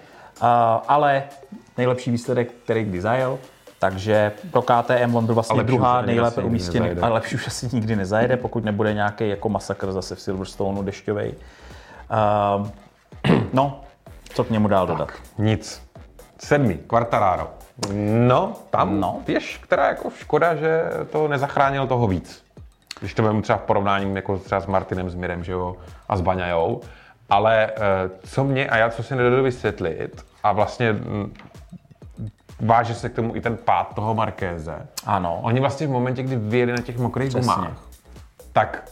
[0.89, 1.23] ale
[1.79, 3.39] nejlepší výsledek, který kdy zajel.
[3.79, 8.37] Takže pro KTM on byl vlastně druhá nejlépe umístěný, ale lepší už asi nikdy nezajede,
[8.37, 11.35] pokud nebude nějaký jako masakr zase v Silverstoneu dešťový.
[11.35, 12.69] Uh,
[13.53, 13.81] no,
[14.35, 15.07] co k němu dál dodat?
[15.07, 15.83] Tak, nic.
[16.39, 17.51] Sedmý, Quartararo.
[18.27, 19.21] No, tam no.
[19.27, 20.83] věš, která jako škoda, že
[21.13, 22.50] to nezachránil toho víc.
[23.01, 25.77] Když to vezmu třeba v porovnání jako třeba s Martinem Zmirem, že jo,
[26.09, 26.81] a s Baňajou.
[27.31, 31.35] Ale eh, co mě, a já co si nedodu vysvětlit, a vlastně mm,
[32.61, 34.87] váže se k tomu i ten pád toho Markéze.
[35.07, 35.41] Ano.
[35.43, 37.83] Oni vlastně v momentě, kdy vyjeli na těch mokrých gumách,
[38.53, 38.91] tak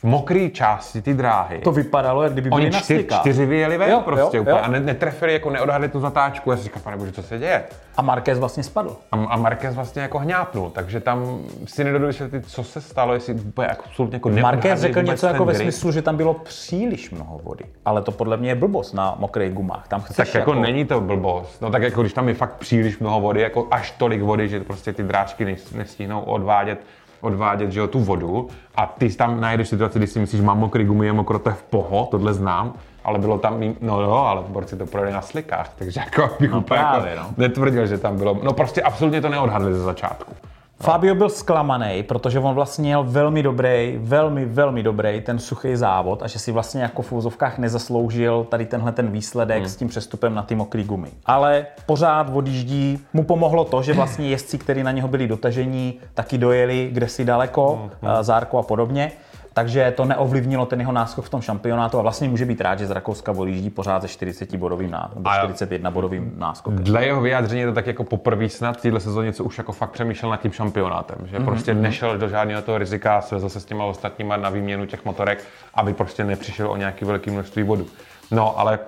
[0.00, 1.58] v mokré části ty dráhy.
[1.58, 4.64] To vypadalo, jak kdyby byli Oni čtyři, čtyři vyjeli ven jo, prostě jo, úplně jo.
[4.64, 6.50] a ne, netrefili, jako neodhadli tu zatáčku.
[6.50, 7.64] Já si říkám, pane bože, co se děje?
[7.96, 8.96] A Marquez vlastně spadl.
[9.12, 13.34] A, a Marquez vlastně jako hňápnul, takže tam si nedodu vysvětlit, co se stalo, jestli
[13.34, 17.40] úplně jako absolutně jako Marquez řekl něco jako ve smyslu, že tam bylo příliš mnoho
[17.42, 19.88] vody, ale to podle mě je blbost na mokrých gumách.
[19.88, 21.62] Tam chceš tak jako, jako, není to blbost.
[21.62, 24.60] No tak jako když tam je fakt příliš mnoho vody, jako až tolik vody, že
[24.60, 26.78] prostě ty dráčky nestihnou odvádět
[27.20, 30.84] odvádět že jo, tu vodu a ty tam najdeš situaci, kdy si myslíš, mám mokrý
[30.84, 32.72] gumy, je mokro, to je v poho, tohle znám,
[33.04, 36.58] ale bylo tam, no jo, ale borci to projeli na slikách, takže jako bych no
[36.58, 37.34] úplně jako právě, jako no.
[37.36, 40.34] netvrdil, že tam bylo, no prostě absolutně to neodhadli ze začátku.
[40.82, 46.22] Fabio byl zklamaný, protože on vlastně měl velmi dobrý, velmi, velmi dobrý ten suchý závod
[46.22, 49.68] a že si vlastně jako v úzovkách nezasloužil tady tenhle ten výsledek hmm.
[49.68, 51.08] s tím přestupem na ty mokrý gumy.
[51.26, 56.38] Ale pořád odjíždí, mu pomohlo to, že vlastně jezdci, kteří na něho byli dotažení, taky
[56.38, 57.90] dojeli kde si daleko, hmm.
[58.02, 58.22] hmm.
[58.22, 59.12] Zárko a podobně
[59.60, 62.86] takže to neovlivnilo ten jeho náskok v tom šampionátu a vlastně může být rád, že
[62.86, 66.84] z Rakouska volíždí pořád se 40 bodovým náskokem, 41 bodovým náskokem.
[66.84, 69.72] Dle jeho vyjádření je to tak jako poprvé snad v téhle sezóně, co už jako
[69.72, 71.44] fakt přemýšlel nad tím šampionátem, že mm-hmm.
[71.44, 71.82] prostě mhm.
[71.82, 75.44] nešel do žádného toho rizika, svezl se s těma ostatníma na výměnu těch motorek,
[75.74, 77.86] aby prostě nepřišel o nějaký velký množství bodů.
[78.30, 78.78] No, ale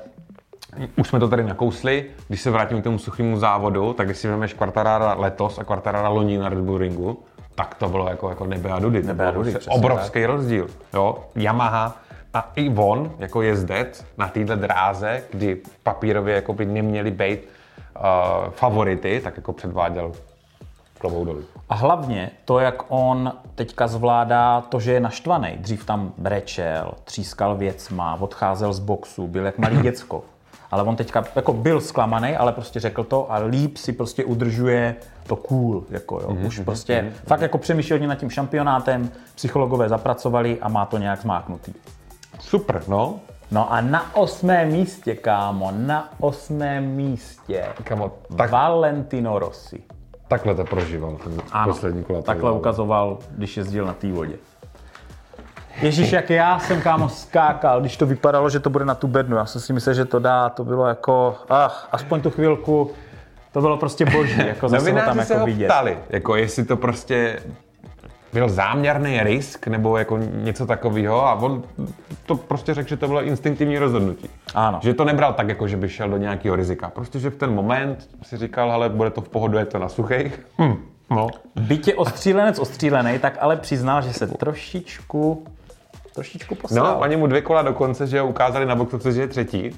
[0.96, 4.28] už jsme to tady nakousli, když se vrátím k tomu suchému závodu, tak když si
[4.28, 7.18] vezmeš Quartarara letos a Quartarara loni na Red Bull Ringu,
[7.54, 9.02] tak to bylo jako, jako nebe a dudy.
[9.02, 10.30] Nebe a dudy prostě obrovský tak.
[10.30, 10.66] rozdíl.
[10.94, 11.18] Jo?
[11.34, 11.96] Yamaha
[12.34, 17.40] a i on jako jezdec na této dráze, kdy papírově jako by neměli být
[17.96, 20.12] uh, favority, tak jako předváděl
[20.98, 21.44] klovou dolů.
[21.68, 25.56] A hlavně to, jak on teďka zvládá to, že je naštvaný.
[25.56, 30.24] Dřív tam brečel, třískal věcma, odcházel z boxu, byl jak malý děcko.
[30.70, 34.96] Ale on teďka jako byl zklamaný, ale prostě řekl to a líp si prostě udržuje
[35.26, 36.28] to cool, jako jo.
[36.46, 41.72] Už prostě fakt jako přemýšleli nad tím šampionátem, psychologové zapracovali a má to nějak zmáknutý.
[42.40, 43.14] Super, no.
[43.50, 49.82] No a na osmém místě, kámo, na osmém místě Kamo, tak, Valentino Rossi.
[50.28, 52.22] takhle to prožíval ten Ano, poslední kola.
[52.22, 54.34] takhle ukazoval, když jezdil na té vodě.
[55.82, 59.36] Ježíš, jak já jsem kámo skákal, když to vypadalo, že to bude na tu bednu.
[59.36, 62.90] Já jsem si myslel, že to dá, to bylo jako, ach, aspoň tu chvilku,
[63.52, 65.66] to bylo prostě boží, jako zase ho tam Novináři se jako ho vidět.
[65.66, 67.40] ptali, jako jestli to prostě
[68.32, 71.62] byl záměrný risk nebo jako něco takového a on
[72.26, 74.30] to prostě řekl, že to bylo instinktivní rozhodnutí.
[74.54, 74.78] Ano.
[74.82, 76.90] Že to nebral tak, jako že by šel do nějakého rizika.
[76.90, 79.88] Prostě, že v ten moment si říkal, ale bude to v pohodu, je to na
[79.88, 80.40] suchých.
[80.58, 80.76] Hm.
[81.10, 81.26] No.
[81.60, 85.44] Byť je ostřílenec ostřílený, tak ale přiznal, že se trošičku,
[86.14, 86.86] trošičku posral.
[86.86, 89.70] no, oni mu dvě kola dokonce, že ho ukázali na boktovce, že je třetí.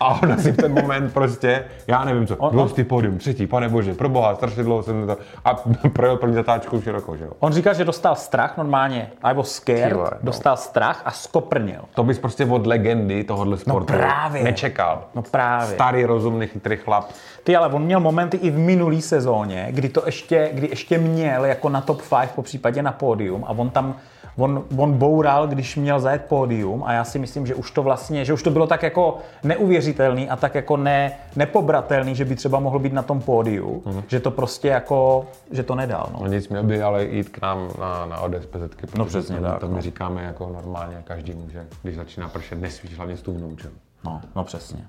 [0.00, 3.68] A on asi v ten moment prostě, já nevím co, On- dlouhý podium, třetí, pane
[3.68, 5.54] bože, pro boha, strašně dlouho jsem to, a
[5.92, 7.30] projel první zatáčku široko, že jo.
[7.38, 10.18] On říkal, že dostal strach normálně, I was scared, Ty vole, no.
[10.22, 11.80] dostal strach a skoprnil.
[11.94, 14.44] To bys prostě od legendy tohohle sportu právě.
[14.44, 15.04] nečekal.
[15.14, 15.74] No právě.
[15.74, 17.10] Starý, rozumný, chytrý chlap.
[17.44, 21.44] Ty, ale on měl momenty i v minulý sezóně, kdy to ještě, kdy ještě měl
[21.44, 23.96] jako na top 5, po případě na pódium a on tam
[24.40, 28.24] On, on boural, když měl zajet pódium a já si myslím, že už to vlastně,
[28.24, 32.60] že už to bylo tak jako neuvěřitelný a tak jako ne, nepobratelný, že by třeba
[32.60, 34.02] mohl být na tom pódiu, Mhm.
[34.06, 36.08] že to prostě jako, že to nedal.
[36.12, 36.18] No.
[36.20, 39.36] No nic, měl by ale jít k nám na, na ODS PZky, protože No přesně
[39.36, 39.74] to, tak, to no.
[39.76, 43.68] my říkáme jako normálně každému, že když začíná pršet, nesmíš hlavně stuvnout, že?
[44.04, 44.86] No, no přesně.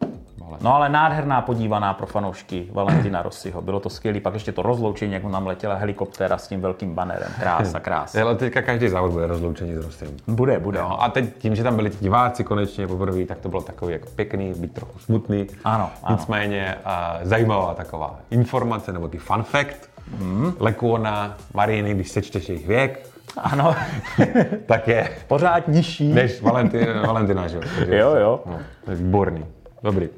[0.61, 3.61] No ale nádherná podívaná pro fanoušky Valentina Rossiho.
[3.61, 4.19] Bylo to skvělé.
[4.19, 7.31] Pak ještě to rozloučení, jak mu tam letěla helikoptéra s tím velkým banerem.
[7.39, 8.21] Krása, krása.
[8.21, 10.09] Ale teďka každý závod bude rozloučený s Rostem.
[10.27, 10.79] Bude, bude.
[10.79, 13.93] No, a teď tím, že tam byli ti diváci konečně poprvé, tak to bylo takový
[13.93, 15.47] jako pěkný, být trochu smutný.
[15.63, 16.15] Ano, ano.
[16.17, 19.89] Nicméně a, zajímavá taková informace, nebo ty fun fact.
[20.19, 20.53] Mm.
[20.59, 23.75] Lekuona, Mariny, když sečteš jejich věk, Ano,
[24.65, 26.13] tak je pořád nižší.
[26.13, 27.61] než Valentin, Valentina, že jo?
[27.77, 28.39] Takže- Jo, jo.
[28.45, 29.45] No, to je výborný.
[29.83, 30.09] Dobrý.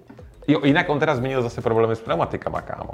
[0.47, 2.89] Jo, jinak on teda zmínil zase problémy s pneumatikama, kámo.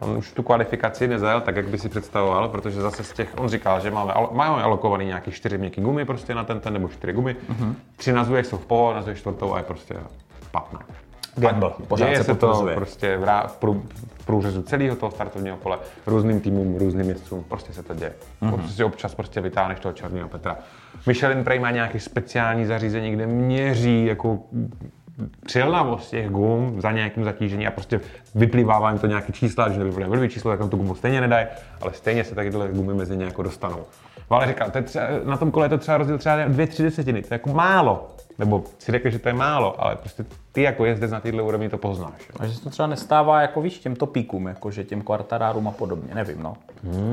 [0.00, 3.48] On už tu kvalifikaci nezajel tak, jak by si představoval, protože zase z těch, on
[3.48, 7.12] říkal, že máme, máme alokovaný nějaký čtyři měkký gumy prostě na ten, ten nebo čtyři
[7.12, 7.36] gumy.
[7.48, 7.70] Mhm.
[7.70, 7.74] Uh-huh.
[7.96, 9.94] Tři nazvuješ jsou v pohodě, nazvuješ čtvrtou a je prostě
[10.50, 10.80] patná.
[11.36, 11.70] Gamble.
[11.88, 13.82] Pořád Děje se se to prostě v, rá, v, prů,
[14.18, 18.12] v průřezu celého toho startovního pole, různým týmům, různým jezdcům, prostě se to děje.
[18.40, 18.50] Mhm.
[18.50, 18.56] Mm-hmm.
[18.58, 20.56] Prostě občas prostě vytáhneš toho černého Petra.
[21.06, 24.38] Michelin Prey má nějaké speciální zařízení, kde měří jako
[25.46, 28.00] přilnavost těch gum za nějakým zatížení a prostě
[28.34, 31.46] vyplývá jim to nějaké čísla, když nevyplývá blbý číslo, tak tam tu gumu stejně nedají,
[31.80, 33.84] ale stejně se takyhle gumy mezi ně jako dostanou.
[34.30, 36.66] No, Ale říkal, to je třeba, na tom kole je to třeba rozdíl třeba dvě,
[36.66, 38.08] tři desetiny, to je jako málo.
[38.38, 40.24] Nebo si řekl, že to je málo, ale prostě
[40.56, 42.28] ty jako jezdec na této úrovni to poznáš.
[42.30, 42.36] Jo.
[42.40, 46.14] A že se to třeba nestává jako víš, těm topíkům, jakože těm kvartarárům a podobně,
[46.14, 46.56] nevím, no.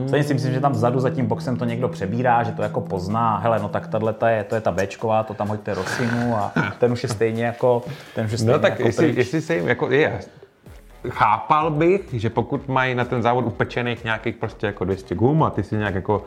[0.07, 2.81] Stejně si myslím, že tam vzadu za tím boxem to někdo přebírá, že to jako
[2.81, 6.35] pozná, hele, no tak tahle ta je, to je ta Bčková, to tam hoďte Rosimu
[6.37, 7.83] a ten už je stejně jako,
[8.15, 9.17] ten už je stejně No tak jako jestli, pryč.
[9.17, 10.19] jestli se jim, jako je,
[11.09, 15.49] chápal bych, že pokud mají na ten závod upečených nějakých prostě jako 200 gum a
[15.49, 16.23] ty si nějak jako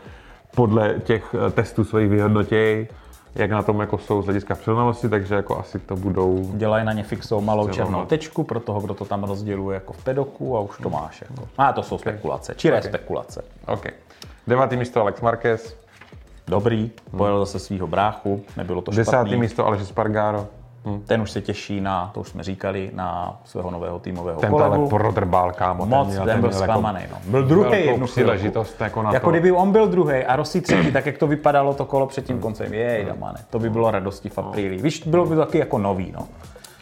[0.55, 2.89] podle těch eh, testů svých vyhodnotěj,
[3.37, 6.93] jak na tom jako jsou z hlediska přilnavosti, takže jako asi to budou Dělají na
[6.93, 7.85] ně fixou malou Zrovna.
[7.85, 11.21] černou tečku pro toho, kdo to tam rozděluje jako v pedoku a už to máš.
[11.31, 11.49] Jako.
[11.59, 12.89] A to jsou spekulace, čiré Okay.
[12.91, 13.45] spekulace.
[13.67, 13.87] OK.
[14.47, 15.77] Devátý místo Alex Marquez,
[16.49, 19.37] Dobrý, pojel zase svého bráchu, nebylo to desátý špatný.
[19.37, 19.83] místo Aleš
[20.87, 24.51] Spargaro, Ten už se těší na, to už jsme říkali, na svého nového týmového ten
[24.51, 24.89] kolegu.
[24.89, 25.87] prodrbal, kámo.
[25.87, 27.01] Moc, měl- ten byl jako zklamaný.
[27.11, 27.17] No.
[27.27, 29.31] Byl druhý jednu příležitost jako na Jako to.
[29.31, 32.41] kdyby on byl druhý a Rossi třetí, tak jak to vypadalo to kolo před tím
[32.41, 32.75] koncem.
[32.75, 34.77] Jej, damane, to by bylo radosti v apríli.
[34.77, 36.29] Víš, bylo by to taky jako nový, no.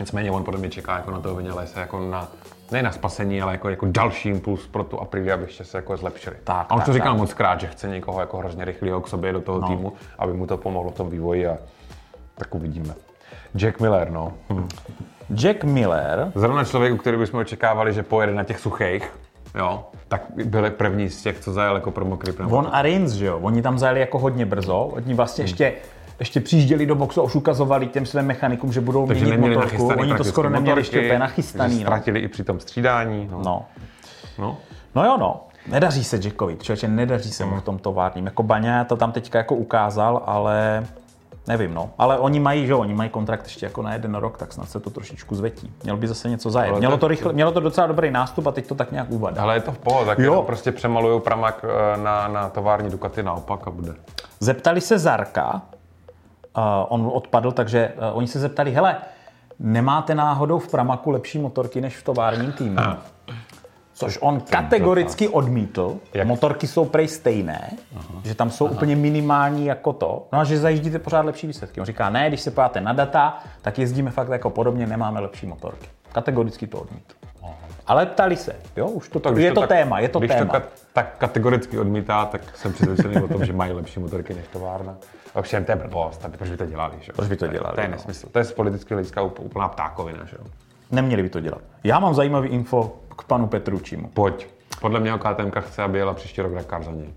[0.00, 2.28] Nicméně on podle mě čeká jako na toho Vinalese jako na
[2.72, 5.96] ne na spasení, ale jako, jako další impuls pro tu Aprilia, aby ještě se jako
[5.96, 6.36] zlepšili.
[6.44, 7.18] Tak, a on tak, to říkal tak.
[7.20, 9.68] moc krát, že chce někoho jako hrozně rychlého k sobě do toho no.
[9.68, 11.56] týmu, aby mu to pomohlo v tom vývoji a
[12.34, 12.94] tak uvidíme.
[13.56, 14.32] Jack Miller, no.
[14.52, 14.68] Hm.
[15.34, 19.12] Jack Miller, Zrovna člověk, u který bychom očekávali, že pojede na těch suchých,
[19.54, 22.58] jo, tak byl první z těch, co zajel jako pro mokrý pneumatik.
[22.58, 25.48] on a Rins, že jo, oni tam zajeli jako hodně brzo, oni vlastně Hmm.
[25.48, 25.72] ještě
[26.20, 29.88] ještě přijížděli do boxu a už ukazovali těm svým mechanikům, že budou takže měnit motorku.
[29.88, 31.74] Oni to skoro neměli motorky, ještě úplně nachystaný.
[31.74, 31.80] No.
[31.80, 33.28] Ztratili i při tom střídání.
[33.30, 33.42] No.
[33.44, 33.62] No.
[34.38, 34.56] No.
[34.94, 35.40] no jo, no.
[35.66, 38.24] Nedaří se Jackovi, člověče, nedaří se mu v tom továrním.
[38.24, 40.86] Jako Baňa to tam teďka jako ukázal, ale
[41.46, 41.90] nevím, no.
[41.98, 44.80] Ale oni mají, že oni mají kontrakt ještě jako na jeden rok, tak snad se
[44.80, 45.72] to trošičku zvetí.
[45.82, 46.78] Měl by zase něco zajet.
[46.78, 49.42] Mělo to- rychle, mělo to docela dobrý nástup a teď to tak nějak uvadá.
[49.42, 50.42] Ale je to v pohodě, tak Jo.
[50.42, 53.94] prostě přemalujou pramak eh, na, na tovární Ducati naopak a bude.
[54.40, 55.62] Zeptali se Zarka,
[56.56, 58.96] uh, on odpadl, takže uh, oni se zeptali, hele,
[59.58, 62.76] nemáte náhodou v Pramaku lepší motorky než v továrním týmu?
[63.94, 65.96] Což on kategoricky odmítl.
[66.14, 66.26] Jak?
[66.26, 67.70] Motorky jsou prej stejné,
[68.24, 70.26] že tam jsou úplně minimální jako to.
[70.32, 71.80] No a že zajíždíte pořád lepší výsledky.
[71.80, 75.46] On říká, ne, když se podíváte na data, tak jezdíme fakt jako podobně, nemáme lepší
[75.46, 75.86] motorky.
[76.12, 77.14] Kategoricky to odmítl.
[77.86, 80.30] Ale ptali se, jo, už to, Tak když je to, tak- téma, je to když
[80.30, 80.52] téma.
[80.52, 84.44] to ka- tak kategoricky odmítá, tak jsem přesvědčený o tom, že mají lepší motorky než
[84.52, 84.94] továrna.
[85.34, 87.10] Ovšem, to je blbost, proč by to dělali, že?
[87.10, 87.14] jo?
[87.16, 87.92] Proč by to dělali, To je no.
[87.92, 88.28] nesmysl.
[88.32, 90.44] To je z politického hlediska úplná ptákovina, že jo?
[90.90, 91.60] Neměli by to dělat.
[91.84, 94.08] Já mám zajímavý info k panu Petručimu.
[94.14, 94.46] Pojď.
[94.80, 97.08] Podle mě KTM chce, aby jela příští rok Dakar za něj.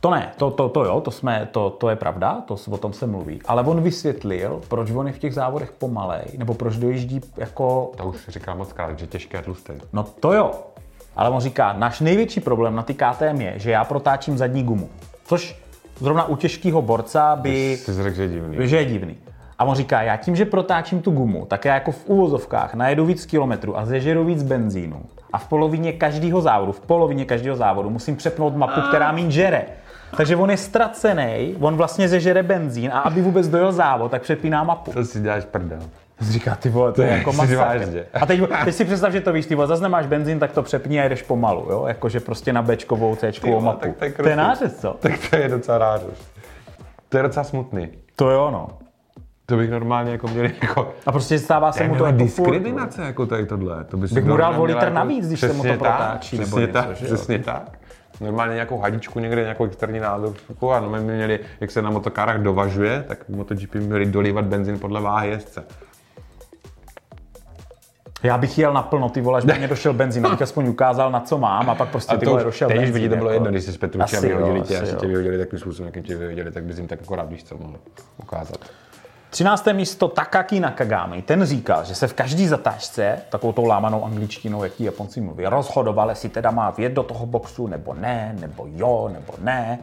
[0.00, 2.92] To ne, to, to, to jo, to, jsme, to, to je pravda, to, o tom
[2.92, 3.40] se mluví.
[3.46, 8.04] Ale on vysvětlil, proč on je v těch závodech pomalej, nebo proč dojíždí jako To
[8.04, 9.72] už říkal moc krát, že těžké a tlustý.
[9.92, 10.50] No to jo.
[11.16, 14.88] Ale on říká, náš největší problém na ty KTM je, že já protáčím zadní gumu.
[15.24, 15.62] Což
[15.96, 18.68] zrovna u těžkého borca by, Jsi řekl, že je divný.
[18.68, 19.16] že je divný.
[19.58, 23.06] A on říká, já tím, že protáčím tu gumu, tak já jako v uvozovkách najedu
[23.06, 25.02] víc kilometrů a zežeru víc benzínu.
[25.32, 29.64] A v polovině každého závodu, v polovině každého závodu musím přepnout mapu, která mi žere.
[30.16, 34.64] Takže on je ztracený, on vlastně zežere benzín a aby vůbec dojel závod, tak přepíná
[34.64, 34.92] mapu.
[34.92, 35.80] To si děláš prdel.
[36.20, 38.06] Říká, ty vole, to je je jako masakr.
[38.20, 40.62] A teď, teď, si představ, že to víš, ty vole, zase nemáš benzín, tak to
[40.62, 41.84] přepni a jedeš pomalu, jo?
[41.86, 43.80] Jakože prostě na Bčkovou, Cčkovou vole, mapu.
[43.80, 44.96] tak to je to je nářez, co?
[45.00, 46.14] Tak to je docela rádoš.
[47.08, 47.88] To je docela smutný.
[48.16, 48.68] To jo, no.
[49.50, 50.94] To bych normálně jako měl jako...
[51.06, 53.84] A prostě stává se mu to jako diskriminace jako tady tohle.
[53.84, 55.58] To by si Bych mu dal normálně o měla litr navíc, když se mu to
[55.58, 57.78] Přesně protáčí, Tak, nebo přesně něco, tak, že přesně tak.
[58.20, 62.40] Normálně nějakou hadičku někde, nějakou externí nádobku a no, my měli, jak se na motokárách
[62.40, 65.64] dovažuje, tak MotoGP měli dolívat benzín podle váhy jezdce.
[68.22, 71.20] Já bych jel naplno, ty vole, až by mě došel benzín, abych aspoň ukázal, na
[71.20, 73.02] co mám, a pak prostě A ty to vole došel teď už benzín.
[73.02, 73.34] ti to bylo jako.
[73.34, 76.50] jedno, když jsi s Petručem vyhodili tě, asi tě vyhodili takovým způsobem, jakým tě vyhodili,
[76.50, 77.78] tak bys jim tak akorát víš, co mohl
[78.22, 78.58] ukázat.
[79.30, 79.68] 13.
[79.72, 81.22] místo Takaki Nakagami.
[81.22, 85.46] Ten říkal, že se v každý zatáčce, takovou tou lámanou angličtinou, jak ti Japonci mluví,
[85.46, 89.78] rozhodoval, jestli teda má vjet do toho boxu, nebo ne, nebo jo, nebo ne.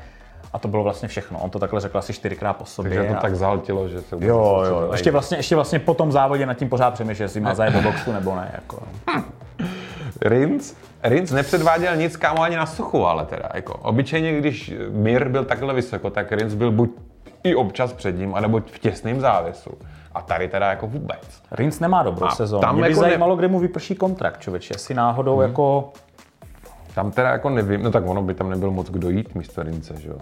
[0.54, 1.40] A to bylo vlastně všechno.
[1.40, 2.96] On to takhle řekl asi čtyřikrát po sobě.
[2.98, 4.90] Takže to a- tak zahltilo, že se vůbec Jo, jo.
[4.92, 7.82] Ještě vlastně, ještě vlastně po tom závodě nad tím pořád přemýšlel, jestli má zajet do
[7.82, 8.52] boxu nebo ne.
[8.56, 8.84] Jako.
[10.22, 15.46] Rins, Rins nepředváděl nic kámo ani na suchu, ale teda jako obyčejně, když Mir byl
[15.46, 16.96] takhle vysoko, tak Rins byl buď
[17.50, 19.70] i občas před ním, anebo v těsném závěsu.
[20.16, 21.42] A tady teda jako vůbec.
[21.52, 22.62] Rins nemá dobrou A sezónu.
[22.62, 24.74] tam Mě by jako ne- zajímalo, kde mu vyprší kontrakt, člověče.
[24.74, 25.48] Jestli náhodou hmm.
[25.48, 25.90] jako...
[26.96, 29.94] Tam teda jako nevím, no tak ono by tam nebyl moc kdo jít místo Rince,
[30.02, 30.18] že jo.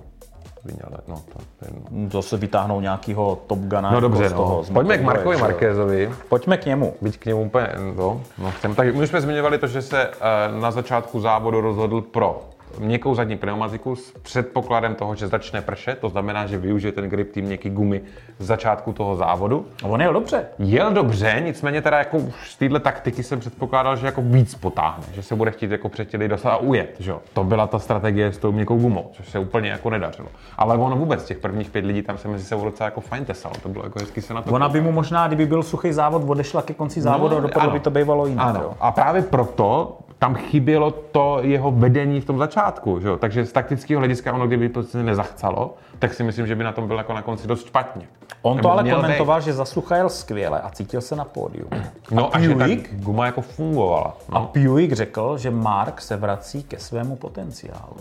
[0.66, 2.10] Vyňale, no to je jedno.
[2.10, 4.56] Zase vytáhnou nějakýho Top Guna No jako dobře, z toho.
[4.56, 4.64] no.
[4.64, 5.38] z Pojďme k Markovi.
[5.38, 6.12] Markézovi.
[6.30, 6.94] Pojďme k němu.
[7.02, 8.76] Byť k němu úplně, no, no chcem.
[8.76, 12.42] Tak my už jsme zmiňovali to, že se eh, na začátku závodu rozhodl pro
[12.80, 17.32] měkkou zadní pneumatiku s předpokladem toho, že začne pršet, to znamená, že využije ten grip
[17.32, 18.02] tým měkký gumy
[18.40, 19.66] z začátku toho závodu.
[19.84, 20.46] A on jel dobře.
[20.60, 25.04] Jel dobře, nicméně teda jako už z téhle taktiky jsem předpokládal, že jako víc potáhne,
[25.14, 27.22] že se bude chtít jako přetělit dostat a ujet, že jo.
[27.34, 30.28] To byla ta strategie s tou měkkou gumou, což se úplně jako nedařilo.
[30.58, 33.56] Ale ono vůbec, těch prvních pět lidí tam se mezi sebou docela jako fajn tesalo,
[33.64, 36.24] to bylo jako hezky se na to Ona by mu možná, kdyby byl suchý závod,
[36.28, 37.74] odešla ke konci závodu a dopadlo No, ano.
[37.74, 38.48] by to bývalo jinak.
[38.48, 38.60] Ano.
[38.64, 38.74] Jo.
[38.80, 42.65] A právě proto tam chybělo to jeho vedení v tom začátku.
[43.02, 43.08] Že?
[43.08, 43.18] jo?
[43.18, 46.88] Takže z taktického hlediska ono, kdyby prostě nezachcalo, tak si myslím, že by na tom
[46.88, 48.08] byl jako na konci dost špatně.
[48.42, 51.68] On to ale komentoval, že za sucha jel skvěle a cítil se na pódiu.
[51.70, 51.84] být.
[52.12, 54.18] No a, že ta guma jako fungovala.
[54.32, 54.52] A No.
[54.54, 57.96] Buick řekl, že Mark se vrací ke svému potenciálu.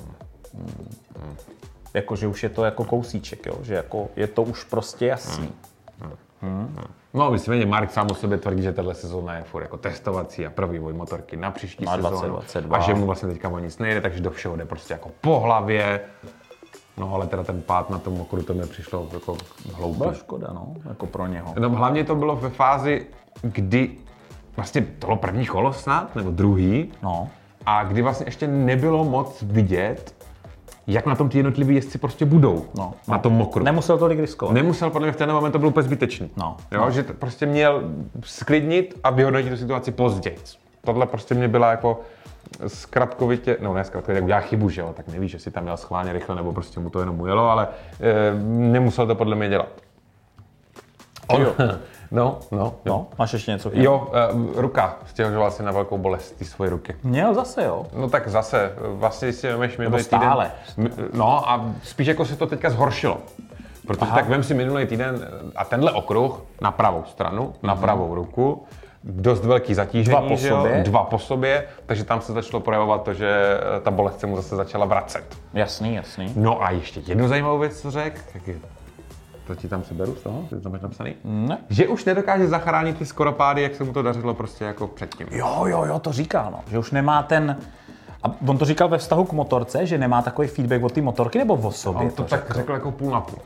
[0.55, 1.37] Hmm.
[1.95, 3.55] Jako, že už je to jako kousíček, jo?
[3.63, 5.49] že jako je to už prostě jasný.
[7.15, 10.47] No myslím, že Mark sám o sobě tvrdí, že tahle sezóna je furt jako testovací
[10.47, 12.11] a pro vývoj motorky na příští sezónu.
[12.11, 12.77] 2022.
[12.77, 15.41] A že mu vlastně teďka o nic nejde, takže do všeho jde prostě jako po
[15.41, 16.01] hlavě.
[16.97, 19.37] No ale teda ten pád na tom okru, to mi přišlo jako
[19.75, 19.99] hloupý.
[19.99, 21.55] Byla škoda, no, jako pro něho.
[21.59, 23.07] No, hlavně to bylo ve fázi,
[23.43, 23.91] kdy
[24.57, 27.29] vlastně to bylo první kolo snad, nebo druhý, No.
[27.67, 30.14] a kdy vlastně ještě nebylo moc vidět,
[30.87, 33.65] jak na tom ty jednotliví jezdci prostě budou, No, na tom mokru.
[33.65, 34.55] Nemusel tolik riskovat.
[34.55, 36.31] Nemusel, podle mě v ten moment to bylo úplně zbytečný.
[36.37, 37.83] No, Jo, že to prostě měl
[38.25, 40.37] sklidnit a vyhodnotit tu situaci později.
[40.85, 42.01] Tohle prostě mě byla jako
[42.67, 46.13] zkratkovitě, no ne zkratkovitě, jak udělá chybu, že jo, tak nevíš, jestli tam měl schválně
[46.13, 47.69] rychle, nebo prostě mu to jenom ujelo, ale
[48.01, 49.69] e, nemusel to podle mě dělat.
[51.27, 51.53] On, Jo.
[52.11, 53.71] no, no, No, máš ještě něco?
[53.73, 54.09] Jo,
[54.57, 56.97] e, ruka, stěžoval si na velkou bolest ty svoje ruky.
[57.03, 57.87] Měl zase, jo.
[57.97, 60.51] No tak zase, vlastně si vemeš minulý týden.
[61.13, 63.19] No a spíš jako se to teďka zhoršilo.
[63.87, 64.15] Protože Aha.
[64.17, 68.65] tak vem si minulý týden a tenhle okruh na pravou stranu, na pravou ruku,
[69.05, 70.83] dost velký zatížení, Dva po že sobě.
[70.83, 74.37] dva po sobě, takže tam se začalo projevovat to, že eh, ta bolest se mu
[74.37, 75.25] zase začala vracet.
[75.55, 76.33] Jasný, jasný.
[76.37, 78.55] No a ještě jednu zajímavou věc, co řekl, tak je,
[79.47, 81.15] to ti tam seberu z toho, ty to tam máš napsaný?
[81.25, 81.59] Ne.
[81.71, 85.27] Že už nedokáže zachránit ty skoropády, jak se mu to dařilo prostě jako předtím.
[85.31, 86.61] Jo, jo, jo, to říká, no.
[86.71, 87.57] Že už nemá ten,
[88.23, 91.39] A on to říkal ve vztahu k motorce, že nemá takový feedback od té motorky
[91.39, 92.03] nebo o sobě?
[92.03, 93.39] On to, tak řekl jako půl na půl.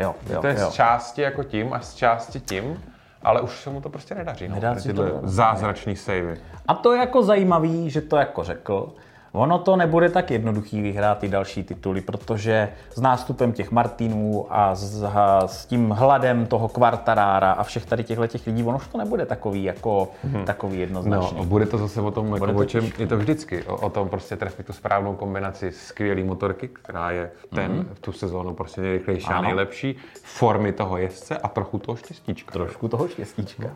[0.00, 0.70] Jo, jo, To je jo.
[0.70, 2.82] z části jako tím a z části tím,
[3.22, 4.48] ale už se mu to prostě nedaří.
[4.48, 6.36] No, Nedá tyhle to- zázračný savey.
[6.68, 8.92] A to je jako zajímavý, že to jako řekl.
[9.32, 14.74] Ono to nebude tak jednoduchý vyhrát ty další tituly, protože s nástupem těch Martinů a
[14.74, 18.86] s, a s tím hladem toho kvartarára a všech tady těchto těch lidí, ono už
[18.88, 20.08] to nebude takový jako
[20.44, 21.38] takový No, jednoznačný.
[21.40, 23.62] a bude to zase o tom, jako to o čem je to vždycky.
[23.64, 28.12] O, o tom prostě trefit tu správnou kombinaci skvělé motorky, která je ten, v tu
[28.12, 29.42] sezónu prostě nejrychlejší a Ano.
[29.42, 32.52] nejlepší, formy toho jezdce a trochu toho štěstíčka.
[32.52, 33.70] Trošku toho štěstíčka.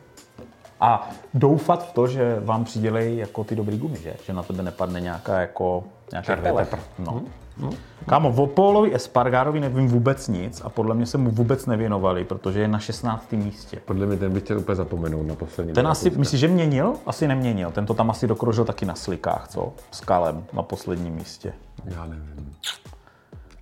[0.83, 4.14] A doufat v to, že vám přidělej jako ty dobrý gumy, že?
[4.26, 6.68] Že na tebe nepadne nějaká jako nějaký Černý pelech.
[6.68, 6.83] pepr.
[6.99, 7.22] No.
[8.07, 12.61] Kámo, o Paulovi Espargarovi nevím vůbec nic a podle mě se mu vůbec nevěnovali, protože
[12.61, 13.33] je na 16.
[13.33, 13.80] místě.
[13.85, 15.72] Podle mě ten bych chtěl úplně zapomenout na poslední.
[15.72, 16.95] Ten asi, myslíš, že měnil?
[17.07, 17.70] Asi neměnil.
[17.70, 19.72] Ten to tam asi dokrožil taky na slikách, co?
[19.91, 21.53] S Kalem na posledním místě.
[21.85, 22.55] Já nevím.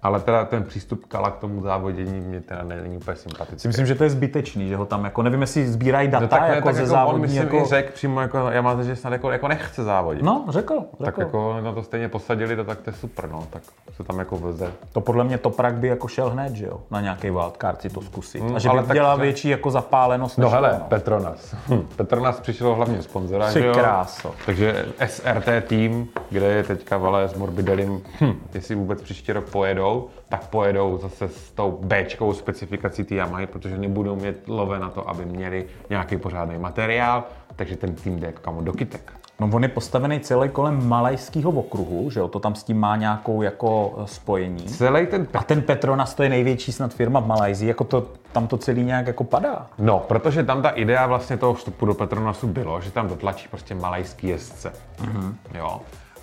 [0.03, 3.69] Ale teda ten přístup Kala k tomu závodění mě teda není úplně sympatický.
[3.69, 6.49] Myslím, že to je zbytečný, že ho tam jako, nevím, jestli sbírají data No tak,
[6.49, 7.65] jako tak ze jako on závodní, myslím jako...
[7.67, 10.23] řekl přímo jako, já máte, že snad jako, jako nechce závodit.
[10.23, 11.05] No, řekl, řekl.
[11.05, 13.63] tak jako na to stejně posadili, to, tak to je super, no, tak
[13.97, 14.73] se tam jako veze.
[14.93, 18.01] To podle mě Toprak by jako šel hned, že jo, na nějaký wildcard si to
[18.01, 18.43] zkusit.
[18.43, 20.39] Mm, a že ale by tak dělal to- větší jako zapálenost.
[20.39, 20.85] No hele, to, no.
[20.89, 21.55] Petronas.
[21.69, 21.87] Hm.
[21.97, 23.75] Petronas přišel hlavně sponzora, že jo?
[23.75, 24.35] kráso.
[24.47, 28.41] Takže SRT tým, kde je teďka Vale s Morbidelim, hm.
[28.55, 29.90] jestli vůbec příští rok pojedou,
[30.29, 35.09] tak pojedou zase s tou Bčkou specifikací té Yamahy, protože nebudou mít love na to,
[35.09, 37.25] aby měli nějaký pořádný materiál,
[37.57, 39.13] takže ten tým jde kamo do kytek.
[39.41, 42.97] No on je postavený celý kolem malajského okruhu, že jo, to tam s tím má
[42.97, 44.65] nějakou jako eh, spojení.
[44.65, 48.47] Celý ten A ten Petronas to je největší snad firma v Malajzii, jako to, tam
[48.47, 49.67] to celý nějak jako padá.
[49.79, 53.75] No, protože tam ta idea vlastně toho vstupu do Petronasu bylo, že tam dotlačí prostě
[53.75, 54.73] malajský jezdce.
[55.03, 55.35] Mm-hmm.
[55.55, 55.81] Jo.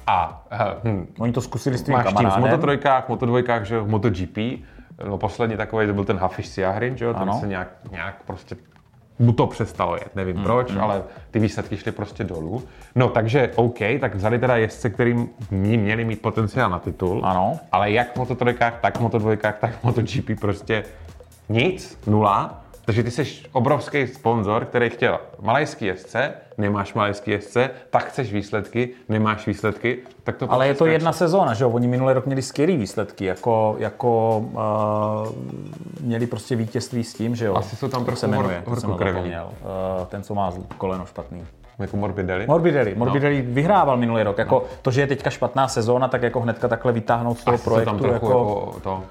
[0.08, 0.44] A
[0.84, 2.42] hm, Oni to zkusili s tím máš tým v kamarádem.
[2.50, 4.38] mototrojkách, motodvojkách, že jo, v MotoGP.
[5.08, 8.56] No poslední takový to byl ten Hafiš Siahrin, že jo, ten se nějak, nějak prostě
[9.20, 10.82] mu to přestalo jet, nevím mm, proč, mm.
[10.82, 12.64] ale ty výsledky šly prostě dolů.
[12.96, 17.60] No takže OK, tak vzali teda jezdce, kterým měli mít potenciál na titul, Ano.
[17.72, 20.84] ale jak v mototrojkách, tak v motodvojkách, tak v MotoGP prostě
[21.50, 22.62] nic, nula.
[22.88, 28.90] Takže ty jsi obrovský sponzor, který chtěl malajský jezdce, nemáš malajský jezdce, tak chceš výsledky,
[29.10, 30.94] nemáš výsledky, tak to Ale je prostě to skončí.
[30.94, 31.70] jedna sezóna, že jo?
[31.70, 35.36] Oni minulý rok měli skvělý výsledky, jako, jako uh,
[36.02, 37.56] měli prostě vítězství s tím, že jo?
[37.56, 39.32] Asi jsou tam trochu se jmenuje, hor- to jsem ho horkokrevní.
[39.32, 39.50] zapomněl.
[40.00, 41.46] Uh, ten, co má koleno špatný.
[41.80, 42.48] Jako Morbidelli.
[42.48, 42.96] Morbidelli.
[42.96, 43.54] Morbidelli no.
[43.54, 44.38] vyhrával minulý rok.
[44.38, 47.64] Jako to, že je teďka špatná sezóna, tak jako hnedka takhle vytáhnout z toho Asi
[47.64, 47.92] projektu.
[47.92, 49.04] tam trochu jako, jako, to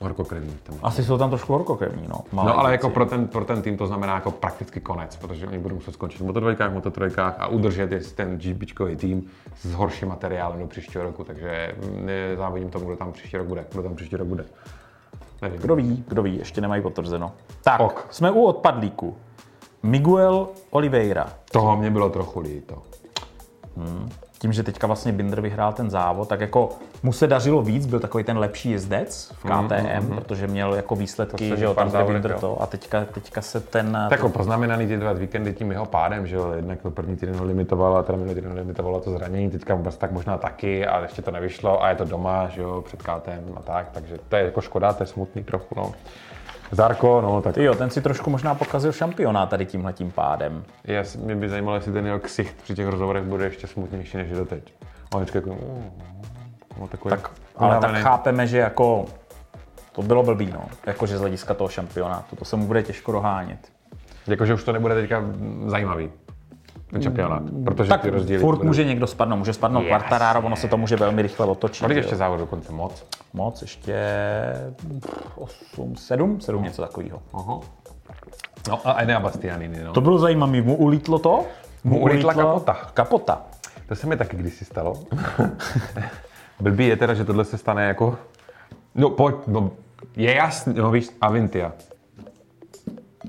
[0.00, 0.54] horkokrevní.
[0.62, 0.76] Tam.
[0.82, 2.20] Asi jsou tam trošku horkokrevní, no.
[2.32, 2.84] Malé No ale věci.
[2.84, 5.92] jako pro ten, pro ten tým to znamená jako prakticky konec, protože oni budou muset
[5.92, 9.26] skončit v motodvojkách, mototrojkách a udržet jest ten GPčkový tým
[9.62, 11.74] s horším materiálem do příštího roku, takže
[12.04, 13.64] nezávidím tomu, kdo tam příští rok bude.
[13.72, 14.44] Kdo tam příští rok bude.
[15.42, 15.60] Nevím.
[15.60, 17.32] Kdo ví, kdo ví, ještě nemají potvrzeno.
[17.64, 18.06] Tak, Ok.
[18.10, 19.16] jsme u odpadlíku.
[19.82, 21.28] Miguel Oliveira.
[21.52, 22.82] Toho mě bylo trochu líto.
[24.40, 26.70] Tím, že teďka vlastně Binder vyhrál ten závod, tak jako
[27.02, 30.96] mu se dařilo víc, byl takový ten lepší jezdec v KTM, mm, protože měl jako
[30.96, 33.92] výsledky, že jo, tam Binder to a teďka, teďka se ten...
[33.92, 37.36] Tak jako poznamenaný ty dva víkendy tím jeho pádem, že jo, jednak to první týden
[37.36, 41.04] ho limitovalo a teda minulý týden limitovalo to zranění, teďka vůbec tak možná taky, ale
[41.04, 44.36] ještě to nevyšlo a je to doma, že jo, před KTM a tak, takže to
[44.36, 45.92] je jako škoda, to je smutný trochu, no.
[46.72, 50.64] Zarko, no, tak Jo, ten si trošku možná pokazil šampionát tady tímhle tím pádem.
[50.84, 54.16] já, si- mě by zajímalo, jestli ten jeho ksicht při těch rozhovorech bude ještě smutnější
[54.16, 54.72] než je doteď.
[55.12, 55.90] A on vždycky jako, "Mm,
[56.80, 59.04] no, takový Tak, ale tak unavený." chápeme, že jako
[59.92, 60.64] to bylo blbý, no.
[60.86, 63.58] Jakože z hlediska toho šampionátu, to se mu bude těžko dohánět.
[64.26, 65.22] Jakože už to nebude teďka
[65.66, 66.10] zajímavý,
[66.90, 68.40] ten šampionát, protože Tak ty rozdíly...
[68.40, 69.90] furt může někdo spadnout, může spadnout Jasně.
[69.90, 71.82] Quartararo, ono se to může velmi rychle otočit.
[71.82, 72.18] Kolik ještě jo.
[72.18, 73.06] závod dokonce moc?
[73.32, 73.94] Moc, ještě
[75.36, 77.22] 8, 7, 7 něco takového.
[77.34, 77.60] Aha.
[78.68, 79.92] No a Enea Bastianini, no.
[79.92, 81.44] To bylo zajímavé, mu ulítlo to?
[81.84, 82.74] Mu ulítla kapota.
[82.94, 83.42] Kapota.
[83.88, 84.94] To se mi taky kdysi stalo.
[86.60, 88.18] Blbý je teda, že tohle se stane jako...
[88.94, 89.70] No pojď, no,
[90.16, 91.72] je jasný, no víš, Avintia.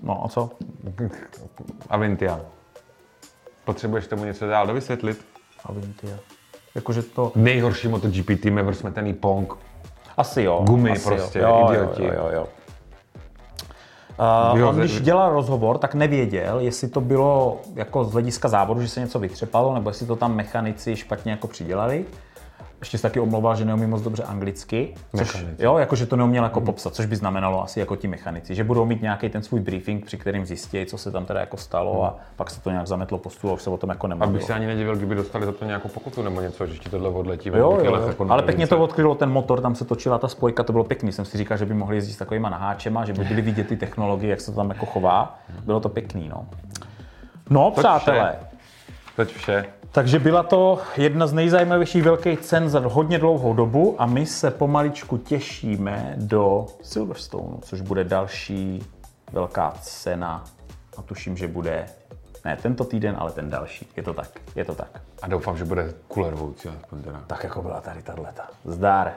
[0.03, 0.49] No a co?
[1.89, 2.39] Avintia.
[3.69, 5.25] Potřebuješ tomu něco dál dovysvětlit?
[5.65, 6.17] Avintia.
[6.75, 7.31] Jakože to...
[7.35, 9.53] Nejhorší MotoGP tým ever smetený Pong.
[10.17, 10.61] Asi jo.
[10.65, 11.47] Gumy asi prostě, jo.
[11.47, 12.03] Jo, idioti.
[12.03, 12.47] Jo, jo, jo.
[14.51, 18.47] Uh, Jo, on, ze- když dělal rozhovor, tak nevěděl, jestli to bylo jako z hlediska
[18.47, 22.05] závodu, že se něco vytřepalo, nebo jestli to tam mechanici špatně jako přidělali.
[22.79, 25.63] Ještě se taky omlouval, že neumí moc dobře anglicky, což, Mechanici.
[25.63, 28.85] jo, jakože to neuměl jako popsat, což by znamenalo asi jako ti mechanici, že budou
[28.85, 32.17] mít nějaký ten svůj briefing, při kterým zjistí, co se tam teda jako stalo a
[32.35, 34.35] pak se to nějak zametlo po stůl a už se o tom jako nemluvilo.
[34.35, 37.09] Abych se ani nedivil, kdyby dostali za to nějakou pokutu nebo něco, že ti tohle
[37.09, 37.49] odletí.
[37.49, 37.95] Jo, jo, jo.
[38.07, 41.11] jako Ale pěkně to odkrylo ten motor, tam se točila ta spojka, to bylo pěkný.
[41.11, 43.77] Jsem si říkal, že by mohli jezdit s takovýma naháčema, že by byly vidět ty
[43.77, 45.39] technologie, jak se to tam jako chová.
[45.65, 46.45] Bylo to pěkný, no.
[47.49, 48.35] No, přátelé,
[49.15, 49.65] Teď vše.
[49.91, 54.51] Takže byla to jedna z nejzajímavějších velkých cen za hodně dlouhou dobu a my se
[54.51, 58.83] pomaličku těšíme do Silverstone, což bude další
[59.31, 60.43] velká cena
[60.97, 61.85] a tuším, že bude
[62.45, 63.87] ne tento týden, ale ten další.
[63.97, 65.01] Je to tak, je to tak.
[65.21, 65.93] A doufám, že bude
[66.77, 67.23] aspoň teda.
[67.27, 68.25] Tak jako byla tady tato.
[68.65, 69.13] Zdar.